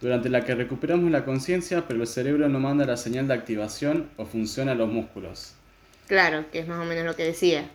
durante 0.00 0.28
la 0.28 0.44
que 0.44 0.54
recuperamos 0.54 1.10
la 1.10 1.24
conciencia 1.24 1.88
pero 1.88 2.02
el 2.02 2.06
cerebro 2.06 2.48
no 2.48 2.60
manda 2.60 2.86
la 2.86 2.98
señal 2.98 3.26
de 3.26 3.34
activación 3.34 4.08
o 4.16 4.26
funciona 4.26 4.76
los 4.76 4.92
músculos. 4.92 5.54
Claro, 6.06 6.48
que 6.52 6.60
es 6.60 6.68
más 6.68 6.78
o 6.78 6.84
menos 6.84 7.04
lo 7.04 7.16
que 7.16 7.24
decía. 7.24 7.68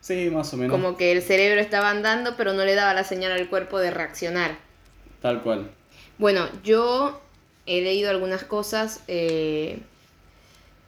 Sí, 0.00 0.30
más 0.30 0.52
o 0.54 0.56
menos. 0.56 0.72
Como 0.72 0.96
que 0.96 1.12
el 1.12 1.22
cerebro 1.22 1.60
estaba 1.60 1.90
andando, 1.90 2.36
pero 2.36 2.52
no 2.52 2.64
le 2.64 2.74
daba 2.74 2.94
la 2.94 3.04
señal 3.04 3.32
al 3.32 3.48
cuerpo 3.48 3.78
de 3.78 3.90
reaccionar. 3.90 4.56
Tal 5.20 5.42
cual. 5.42 5.70
Bueno, 6.18 6.48
yo 6.64 7.20
he 7.66 7.80
leído 7.82 8.10
algunas 8.10 8.44
cosas 8.44 9.02
eh, 9.08 9.80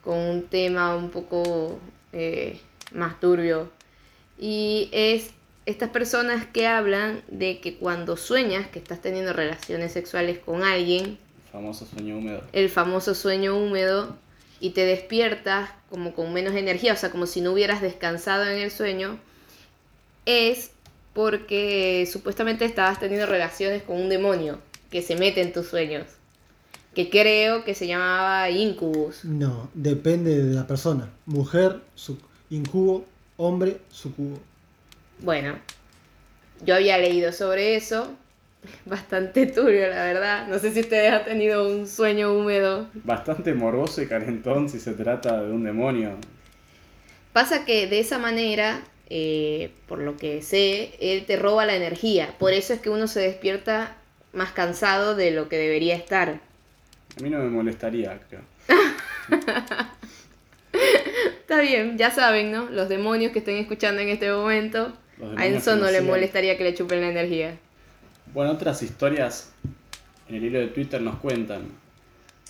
con 0.02 0.16
un 0.16 0.42
tema 0.44 0.96
un 0.96 1.10
poco 1.10 1.78
eh, 2.12 2.60
más 2.92 3.20
turbio. 3.20 3.70
Y 4.38 4.88
es 4.92 5.30
estas 5.66 5.90
personas 5.90 6.46
que 6.46 6.66
hablan 6.66 7.22
de 7.28 7.60
que 7.60 7.76
cuando 7.76 8.16
sueñas 8.16 8.66
que 8.68 8.78
estás 8.78 9.00
teniendo 9.02 9.32
relaciones 9.32 9.92
sexuales 9.92 10.38
con 10.38 10.62
alguien, 10.64 11.18
Famoso 11.52 11.84
sueño 11.84 12.16
húmedo. 12.16 12.42
el 12.52 12.68
famoso 12.70 13.14
sueño 13.14 13.56
húmedo, 13.56 14.16
y 14.60 14.70
te 14.70 14.84
despiertas 14.84 15.70
como 15.88 16.14
con 16.14 16.32
menos 16.32 16.54
energía, 16.54 16.92
o 16.92 16.96
sea, 16.96 17.10
como 17.10 17.26
si 17.26 17.40
no 17.40 17.52
hubieras 17.52 17.80
descansado 17.80 18.44
en 18.46 18.58
el 18.58 18.70
sueño, 18.70 19.18
es 20.26 20.70
porque 21.14 22.08
supuestamente 22.10 22.64
estabas 22.64 23.00
teniendo 23.00 23.26
relaciones 23.26 23.82
con 23.82 24.00
un 24.00 24.08
demonio 24.08 24.60
que 24.90 25.02
se 25.02 25.16
mete 25.16 25.40
en 25.40 25.52
tus 25.52 25.66
sueños, 25.66 26.06
que 26.94 27.10
creo 27.10 27.64
que 27.64 27.74
se 27.74 27.86
llamaba 27.86 28.50
incubus. 28.50 29.24
No, 29.24 29.70
depende 29.74 30.44
de 30.44 30.54
la 30.54 30.66
persona. 30.66 31.10
Mujer, 31.26 31.80
su 31.94 32.18
incubo, 32.50 33.04
hombre, 33.36 33.78
sucubo. 33.90 34.38
Bueno, 35.20 35.58
yo 36.64 36.74
había 36.74 36.98
leído 36.98 37.32
sobre 37.32 37.76
eso, 37.76 38.10
bastante 38.84 39.46
turbio, 39.46 39.88
la 39.88 40.04
verdad. 40.04 40.48
No 40.48 40.58
sé 40.58 40.72
si 40.72 40.80
ustedes 40.80 41.12
han 41.12 41.24
tenido 41.24 41.68
un 41.68 41.86
sueño 41.86 42.34
húmedo. 42.34 42.88
Bastante 42.94 43.54
morboso 43.54 44.02
y 44.02 44.06
calentón 44.06 44.68
si 44.68 44.80
se 44.80 44.92
trata 44.92 45.42
de 45.42 45.50
un 45.50 45.64
demonio. 45.64 46.16
Pasa 47.32 47.64
que 47.64 47.86
de 47.86 48.00
esa 48.00 48.18
manera, 48.18 48.82
eh, 49.08 49.70
por 49.86 49.98
lo 50.00 50.16
que 50.16 50.42
sé, 50.42 50.92
él 51.00 51.24
te 51.26 51.36
roba 51.36 51.64
la 51.64 51.76
energía. 51.76 52.34
Por 52.38 52.52
eso 52.52 52.72
es 52.72 52.80
que 52.80 52.90
uno 52.90 53.06
se 53.06 53.20
despierta 53.20 53.96
más 54.32 54.52
cansado 54.52 55.14
de 55.14 55.30
lo 55.30 55.48
que 55.48 55.56
debería 55.56 55.94
estar. 55.94 56.40
A 57.18 57.22
mí 57.22 57.30
no 57.30 57.38
me 57.38 57.48
molestaría, 57.50 58.20
creo. 58.28 58.42
Está 61.40 61.60
bien, 61.60 61.98
ya 61.98 62.10
saben, 62.10 62.52
¿no? 62.52 62.70
Los 62.70 62.88
demonios 62.88 63.32
que 63.32 63.40
estén 63.40 63.56
escuchando 63.56 64.00
en 64.00 64.08
este 64.08 64.30
momento, 64.30 64.92
a 65.36 65.46
Enzo 65.46 65.76
no 65.76 65.90
le 65.90 66.00
molestaría 66.00 66.56
que 66.56 66.64
le 66.64 66.74
chupen 66.74 67.00
la 67.00 67.08
energía. 67.08 67.58
Bueno, 68.32 68.52
otras 68.52 68.80
historias 68.84 69.50
en 70.28 70.36
el 70.36 70.44
hilo 70.44 70.60
de 70.60 70.68
Twitter 70.68 71.02
nos 71.02 71.16
cuentan. 71.16 71.62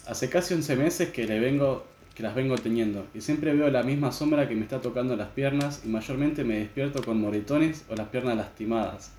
Hace 0.06 0.28
casi 0.28 0.52
11 0.52 0.76
meses 0.76 1.08
que, 1.08 1.26
le 1.26 1.40
vengo, 1.40 1.86
que 2.14 2.22
las 2.22 2.34
vengo 2.34 2.56
teniendo 2.56 3.06
y 3.14 3.22
siempre 3.22 3.54
veo 3.54 3.70
la 3.70 3.82
misma 3.82 4.12
sombra 4.12 4.46
que 4.46 4.54
me 4.54 4.60
está 4.60 4.82
tocando 4.82 5.16
las 5.16 5.28
piernas 5.28 5.80
y 5.82 5.88
mayormente 5.88 6.44
me 6.44 6.58
despierto 6.58 7.02
con 7.02 7.18
moretones 7.18 7.86
o 7.88 7.94
las 7.94 8.08
piernas 8.08 8.36
lastimadas. 8.36 9.12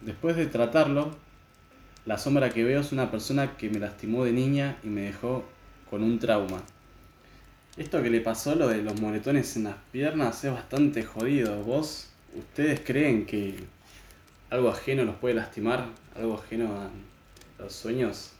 Después 0.00 0.36
de 0.36 0.46
tratarlo, 0.46 1.10
la 2.06 2.16
sombra 2.16 2.48
que 2.48 2.64
veo 2.64 2.80
es 2.80 2.92
una 2.92 3.10
persona 3.10 3.58
que 3.58 3.68
me 3.68 3.78
lastimó 3.78 4.24
de 4.24 4.32
niña 4.32 4.78
y 4.84 4.86
me 4.88 5.02
dejó 5.02 5.44
con 5.90 6.02
un 6.02 6.18
trauma. 6.18 6.62
Esto 7.76 8.02
que 8.02 8.08
le 8.08 8.22
pasó, 8.22 8.54
lo 8.54 8.68
de 8.68 8.80
los 8.80 8.98
moretones 8.98 9.54
en 9.56 9.64
las 9.64 9.76
piernas, 9.92 10.42
es 10.44 10.52
bastante 10.52 11.02
jodido. 11.02 11.62
¿Vos, 11.62 12.08
ustedes 12.34 12.80
creen 12.80 13.26
que 13.26 13.73
algo 14.54 14.68
ajeno 14.68 15.04
los 15.04 15.16
puede 15.16 15.34
lastimar? 15.34 15.86
¿Algo 16.16 16.34
ajeno 16.34 16.66
a 16.80 17.62
los 17.62 17.72
sueños? 17.72 18.30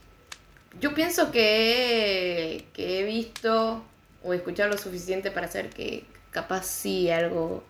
Yo 0.79 0.93
pienso 0.93 1.31
que, 1.31 2.65
que 2.73 2.99
he 2.99 3.03
visto 3.03 3.83
o 4.23 4.33
escuchar 4.33 4.69
lo 4.69 4.77
suficiente 4.77 5.29
para 5.29 5.49
saber 5.49 5.69
que 5.69 6.05
capaz 6.31 6.65
sí 6.65 7.09
algo 7.11 7.63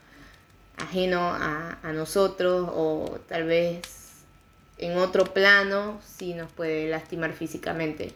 ajeno 0.77 1.21
a, 1.21 1.79
a 1.81 1.93
nosotros 1.93 2.69
o 2.71 3.19
tal 3.27 3.45
vez 3.45 3.81
en 4.77 4.97
otro 4.97 5.25
plano 5.25 5.99
sí 6.05 6.33
nos 6.33 6.51
puede 6.51 6.87
lastimar 6.87 7.33
físicamente. 7.33 8.13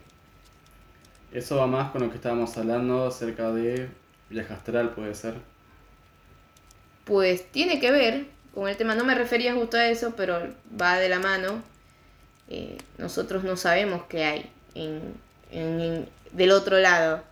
Eso 1.31 1.57
va 1.57 1.65
más 1.65 1.91
con 1.91 2.03
lo 2.03 2.09
que 2.09 2.15
estábamos 2.15 2.55
hablando 2.57 3.07
acerca 3.07 3.51
de 3.51 3.89
viaje 4.29 4.53
astral, 4.53 4.91
puede 4.91 5.15
ser. 5.15 5.35
Pues 7.05 7.51
tiene 7.51 7.79
que 7.79 7.91
ver 7.91 8.38
con 8.53 8.67
el 8.67 8.77
tema, 8.77 8.95
no 8.95 9.03
me 9.03 9.15
refería 9.15 9.53
justo 9.53 9.77
a 9.77 9.87
eso, 9.87 10.13
pero 10.15 10.39
va 10.79 10.97
de 10.97 11.09
la 11.09 11.19
mano. 11.19 11.61
Eh, 12.49 12.77
nosotros 12.97 13.43
no 13.43 13.57
sabemos 13.57 14.03
qué 14.09 14.25
hay 14.25 14.49
en, 14.75 16.07
del 16.31 16.51
otro 16.51 16.79
lado. 16.79 17.23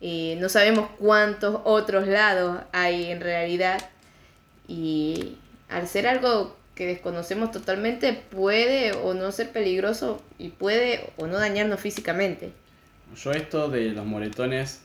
Eh, 0.00 0.36
no 0.40 0.48
sabemos 0.48 0.90
cuántos 0.98 1.60
otros 1.64 2.06
lados 2.06 2.60
hay 2.72 3.10
en 3.10 3.20
realidad. 3.20 3.80
Y 4.68 5.36
al 5.68 5.88
ser 5.88 6.06
algo 6.06 6.56
que 6.74 6.86
desconocemos 6.86 7.52
totalmente, 7.52 8.12
puede 8.12 8.92
o 8.92 9.14
no 9.14 9.30
ser 9.32 9.50
peligroso 9.50 10.22
y 10.38 10.48
puede 10.48 11.10
o 11.16 11.26
no 11.26 11.38
dañarnos 11.38 11.80
físicamente. 11.80 12.52
Yo 13.16 13.32
esto 13.32 13.68
de 13.68 13.90
los 13.90 14.04
moretones, 14.04 14.80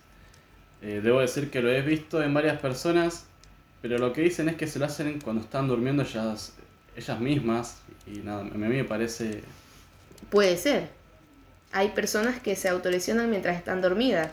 eh, 0.82 1.02
debo 1.04 1.20
decir 1.20 1.50
que 1.50 1.62
lo 1.62 1.72
he 1.72 1.82
visto 1.82 2.22
en 2.22 2.34
varias 2.34 2.60
personas, 2.60 3.26
pero 3.82 3.98
lo 3.98 4.14
que 4.14 4.22
dicen 4.22 4.50
es 4.50 4.56
que 4.56 4.68
se 4.68 4.80
lo 4.80 4.86
hacen 4.86 5.20
cuando 5.22 5.42
están 5.44 5.68
durmiendo 5.68 6.04
ellas, 6.04 6.54
ellas 6.96 7.20
mismas. 7.20 7.78
Y 8.08 8.20
nada, 8.20 8.42
a 8.42 8.44
mí 8.44 8.68
me 8.68 8.84
parece... 8.84 9.44
Puede 10.30 10.58
ser. 10.58 10.90
Hay 11.72 11.90
personas 11.90 12.40
que 12.40 12.56
se 12.56 12.68
autolesionan 12.68 13.30
mientras 13.30 13.58
están 13.58 13.82
dormidas. 13.82 14.32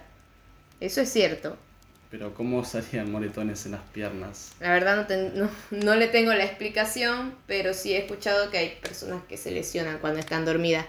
Eso 0.81 1.01
es 1.01 1.13
cierto. 1.13 1.57
Pero 2.11 2.33
¿cómo 2.35 2.65
salían 2.65 3.11
moretones 3.11 3.67
en 3.67 3.73
las 3.73 3.83
piernas? 3.93 4.53
La 4.61 4.71
verdad 4.73 4.97
no, 4.97 5.07
ten- 5.07 5.33
no, 5.37 5.51
no 5.71 5.95
le 5.97 6.07
tengo 6.09 6.33
la 6.33 6.45
explicación, 6.45 7.35
pero 7.47 7.75
sí 7.75 7.93
he 7.93 7.99
escuchado 7.99 8.51
que 8.51 8.59
hay 8.59 8.79
personas 8.81 9.23
que 9.29 9.37
se 9.37 9.51
lesionan 9.51 9.99
cuando 9.99 10.21
están 10.21 10.45
dormidas. 10.45 10.87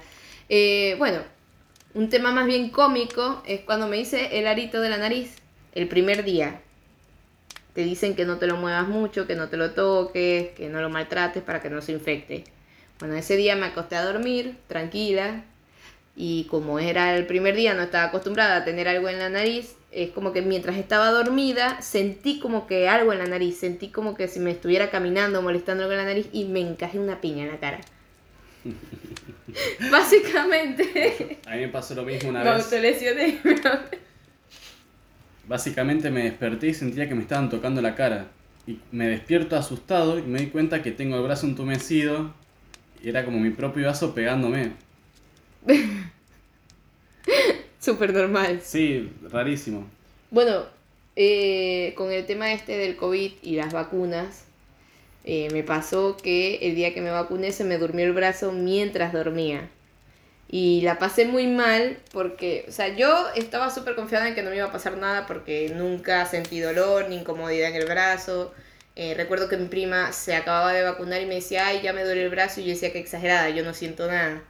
Eh, 0.47 0.95
bueno, 0.99 1.19
un 1.93 2.09
tema 2.09 2.31
más 2.31 2.45
bien 2.45 2.69
cómico 2.69 3.41
es 3.45 3.61
cuando 3.61 3.87
me 3.87 3.97
hice 3.97 4.39
el 4.39 4.47
arito 4.47 4.79
de 4.79 4.89
la 4.89 4.97
nariz 4.97 5.31
el 5.73 5.87
primer 5.87 6.23
día. 6.23 6.61
Te 7.77 7.83
dicen 7.83 8.15
que 8.15 8.25
no 8.25 8.39
te 8.39 8.47
lo 8.47 8.57
muevas 8.57 8.87
mucho, 8.87 9.27
que 9.27 9.35
no 9.35 9.49
te 9.49 9.55
lo 9.55 9.69
toques, 9.69 10.47
que 10.55 10.67
no 10.67 10.81
lo 10.81 10.89
maltrates 10.89 11.43
para 11.43 11.61
que 11.61 11.69
no 11.69 11.79
se 11.79 11.91
infecte. 11.91 12.43
Bueno, 12.97 13.13
ese 13.13 13.35
día 13.37 13.55
me 13.55 13.67
acosté 13.67 13.95
a 13.95 14.03
dormir, 14.03 14.55
tranquila, 14.65 15.43
y 16.15 16.45
como 16.45 16.79
era 16.79 17.15
el 17.15 17.27
primer 17.27 17.55
día, 17.55 17.75
no 17.75 17.83
estaba 17.83 18.05
acostumbrada 18.05 18.55
a 18.55 18.65
tener 18.65 18.87
algo 18.87 19.09
en 19.09 19.19
la 19.19 19.29
nariz, 19.29 19.75
es 19.91 20.09
como 20.09 20.33
que 20.33 20.41
mientras 20.41 20.75
estaba 20.77 21.11
dormida 21.11 21.79
sentí 21.83 22.39
como 22.39 22.65
que 22.65 22.89
algo 22.89 23.13
en 23.13 23.19
la 23.19 23.27
nariz, 23.27 23.59
sentí 23.59 23.89
como 23.89 24.15
que 24.15 24.27
si 24.27 24.39
me 24.39 24.49
estuviera 24.49 24.89
caminando 24.89 25.43
molestando 25.43 25.83
algo 25.83 25.91
en 25.93 25.99
la 25.99 26.05
nariz 26.05 26.29
y 26.33 26.45
me 26.45 26.61
encajé 26.61 26.97
una 26.97 27.21
piña 27.21 27.43
en 27.43 27.51
la 27.51 27.59
cara. 27.59 27.79
Básicamente, 29.91 31.37
A 31.45 31.51
mí 31.51 31.61
me 31.61 31.67
pasó 31.67 31.93
lo 31.93 32.01
mismo 32.01 32.29
una 32.29 32.39
me 32.43 32.53
vez. 32.55 32.63
autolesioné. 32.63 33.39
Básicamente 35.47 36.11
me 36.11 36.23
desperté 36.23 36.67
y 36.67 36.73
sentía 36.73 37.07
que 37.07 37.15
me 37.15 37.21
estaban 37.21 37.49
tocando 37.49 37.81
la 37.81 37.95
cara. 37.95 38.27
Y 38.65 38.79
me 38.91 39.07
despierto 39.07 39.55
asustado 39.55 40.19
y 40.19 40.23
me 40.23 40.39
di 40.39 40.47
cuenta 40.47 40.83
que 40.83 40.91
tengo 40.91 41.15
el 41.15 41.23
brazo 41.23 41.47
entumecido. 41.47 42.33
Y 43.01 43.09
era 43.09 43.23
como 43.23 43.39
mi 43.39 43.51
propio 43.51 43.83
brazo 43.83 44.13
pegándome. 44.13 44.73
Súper 47.79 48.13
normal. 48.13 48.59
Sí, 48.61 49.09
rarísimo. 49.31 49.87
Bueno, 50.31 50.65
eh, 51.15 51.93
con 51.95 52.11
el 52.11 52.25
tema 52.25 52.51
este 52.51 52.77
del 52.77 52.97
COVID 52.97 53.31
y 53.41 53.55
las 53.55 53.71
vacunas, 53.71 54.43
eh, 55.23 55.47
me 55.51 55.63
pasó 55.63 56.17
que 56.17 56.55
el 56.57 56.75
día 56.75 56.93
que 56.93 57.01
me 57.01 57.09
vacuné 57.09 57.51
se 57.51 57.63
me 57.63 57.77
durmió 57.77 58.05
el 58.05 58.13
brazo 58.13 58.51
mientras 58.51 59.13
dormía. 59.13 59.69
Y 60.49 60.81
la 60.81 60.97
pasé 60.97 61.25
muy 61.25 61.45
mal 61.47 61.97
porque, 62.13 62.65
o 62.69 62.71
sea, 62.71 62.95
yo 62.95 63.27
estaba 63.35 63.69
súper 63.69 63.95
confiada 63.95 64.27
en 64.29 64.35
que 64.35 64.43
no 64.43 64.49
me 64.49 64.55
iba 64.55 64.67
a 64.67 64.71
pasar 64.71 64.97
nada 64.97 65.25
porque 65.25 65.73
nunca 65.75 66.25
sentí 66.25 66.61
dolor 66.61 67.09
ni 67.09 67.17
incomodidad 67.17 67.69
en 67.69 67.75
el 67.75 67.85
brazo. 67.85 68.53
Eh, 68.95 69.13
recuerdo 69.13 69.49
que 69.49 69.57
mi 69.57 69.67
prima 69.67 70.13
se 70.13 70.35
acababa 70.35 70.71
de 70.73 70.83
vacunar 70.83 71.21
y 71.21 71.25
me 71.25 71.35
decía, 71.35 71.67
ay, 71.67 71.81
ya 71.81 71.91
me 71.91 72.03
duele 72.03 72.23
el 72.23 72.29
brazo. 72.29 72.61
Y 72.61 72.65
yo 72.65 72.69
decía 72.71 72.93
que 72.93 72.99
exagerada, 72.99 73.49
yo 73.49 73.63
no 73.63 73.73
siento 73.73 74.07
nada. 74.07 74.41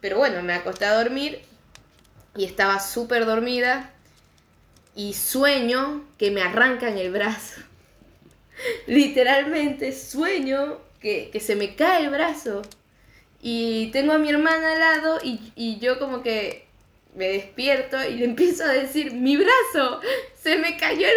Pero 0.00 0.18
bueno, 0.18 0.42
me 0.42 0.52
acosté 0.52 0.84
a 0.84 0.94
dormir 0.94 1.40
y 2.36 2.44
estaba 2.44 2.78
súper 2.78 3.24
dormida 3.24 3.90
y 4.94 5.14
sueño 5.14 6.04
que 6.18 6.30
me 6.30 6.42
arrancan 6.42 6.98
el 6.98 7.10
brazo. 7.10 7.62
Literalmente 8.86 9.92
sueño 9.92 10.78
que, 11.00 11.30
que 11.32 11.40
se 11.40 11.56
me 11.56 11.74
cae 11.74 12.04
el 12.04 12.10
brazo. 12.10 12.62
Y 13.46 13.88
tengo 13.88 14.14
a 14.14 14.18
mi 14.18 14.30
hermana 14.30 14.72
al 14.72 14.78
lado 14.80 15.20
y, 15.22 15.38
y 15.54 15.78
yo 15.78 15.98
como 15.98 16.22
que 16.22 16.64
me 17.14 17.28
despierto 17.28 18.02
y 18.02 18.14
le 18.14 18.24
empiezo 18.32 18.64
a 18.64 18.68
decir, 18.68 19.12
mi 19.12 19.36
brazo, 19.36 20.00
se 20.34 20.56
me 20.56 20.78
cayó 20.78 21.06
el 21.06 21.14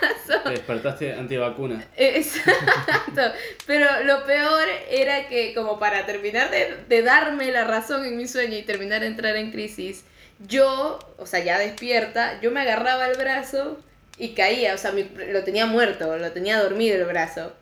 brazo. 0.00 0.40
Te 0.44 0.50
despertaste 0.50 1.12
antivacuna. 1.14 1.84
Exacto. 1.96 3.22
Pero 3.66 4.04
lo 4.04 4.24
peor 4.24 4.64
era 4.88 5.28
que 5.28 5.52
como 5.52 5.80
para 5.80 6.06
terminar 6.06 6.48
de, 6.52 6.76
de 6.88 7.02
darme 7.02 7.50
la 7.50 7.64
razón 7.64 8.04
en 8.04 8.16
mi 8.16 8.28
sueño 8.28 8.56
y 8.56 8.62
terminar 8.62 9.00
de 9.00 9.08
entrar 9.08 9.34
en 9.36 9.50
crisis, 9.50 10.04
yo, 10.46 11.00
o 11.18 11.26
sea, 11.26 11.40
ya 11.40 11.58
despierta, 11.58 12.40
yo 12.40 12.52
me 12.52 12.60
agarraba 12.60 13.08
el 13.08 13.18
brazo 13.18 13.80
y 14.16 14.28
caía, 14.34 14.74
o 14.74 14.78
sea, 14.78 14.92
mi- 14.92 15.10
lo 15.32 15.42
tenía 15.42 15.66
muerto, 15.66 16.16
lo 16.18 16.30
tenía 16.30 16.62
dormido 16.62 16.96
el 16.96 17.04
brazo. 17.04 17.52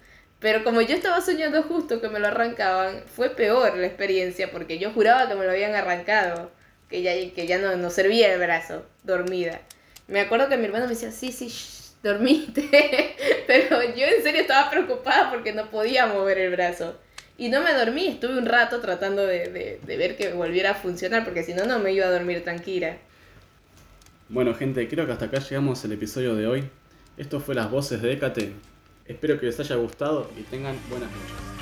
Pero 0.46 0.62
como 0.62 0.80
yo 0.80 0.94
estaba 0.94 1.20
soñando 1.20 1.64
justo 1.64 2.00
que 2.00 2.08
me 2.08 2.20
lo 2.20 2.28
arrancaban, 2.28 3.02
fue 3.16 3.30
peor 3.30 3.76
la 3.76 3.84
experiencia 3.88 4.52
porque 4.52 4.78
yo 4.78 4.92
juraba 4.92 5.26
que 5.28 5.34
me 5.34 5.44
lo 5.44 5.50
habían 5.50 5.74
arrancado, 5.74 6.52
que 6.88 7.02
ya, 7.02 7.12
que 7.34 7.48
ya 7.48 7.58
no, 7.58 7.74
no 7.76 7.90
servía 7.90 8.32
el 8.32 8.38
brazo, 8.38 8.86
dormida. 9.02 9.60
Me 10.06 10.20
acuerdo 10.20 10.48
que 10.48 10.56
mi 10.56 10.66
hermano 10.66 10.84
me 10.84 10.92
decía, 10.92 11.10
sí, 11.10 11.32
sí, 11.32 11.48
shh, 11.48 11.96
dormiste. 12.00 12.62
Pero 13.48 13.82
yo 13.96 14.06
en 14.06 14.22
serio 14.22 14.42
estaba 14.42 14.70
preocupada 14.70 15.32
porque 15.32 15.52
no 15.52 15.68
podía 15.68 16.06
mover 16.06 16.38
el 16.38 16.52
brazo. 16.52 16.96
Y 17.36 17.48
no 17.48 17.60
me 17.60 17.72
dormí, 17.74 18.06
estuve 18.06 18.38
un 18.38 18.46
rato 18.46 18.80
tratando 18.80 19.26
de, 19.26 19.48
de- 19.50 19.80
de 19.84 19.96
ver 19.96 20.16
que 20.16 20.32
volviera 20.32 20.70
a 20.70 20.74
funcionar 20.76 21.24
porque 21.24 21.42
si 21.42 21.54
no, 21.54 21.64
no 21.66 21.80
me 21.80 21.90
iba 21.92 22.06
a 22.06 22.10
dormir 22.12 22.44
tranquila. 22.44 22.98
Bueno, 24.28 24.54
gente, 24.54 24.86
creo 24.88 25.06
que 25.06 25.12
hasta 25.12 25.24
acá 25.24 25.40
llegamos 25.40 25.84
el 25.84 25.92
episodio 25.92 26.36
de 26.36 26.46
hoy. 26.46 26.70
Esto 27.16 27.40
fue 27.40 27.56
Las 27.56 27.68
Voces 27.68 28.00
de 28.00 28.12
Hécate. 28.12 28.52
Espero 29.08 29.38
que 29.38 29.46
les 29.46 29.60
haya 29.60 29.76
gustado 29.76 30.28
y 30.36 30.42
tengan 30.42 30.76
buenas 30.90 31.10
noches. 31.10 31.55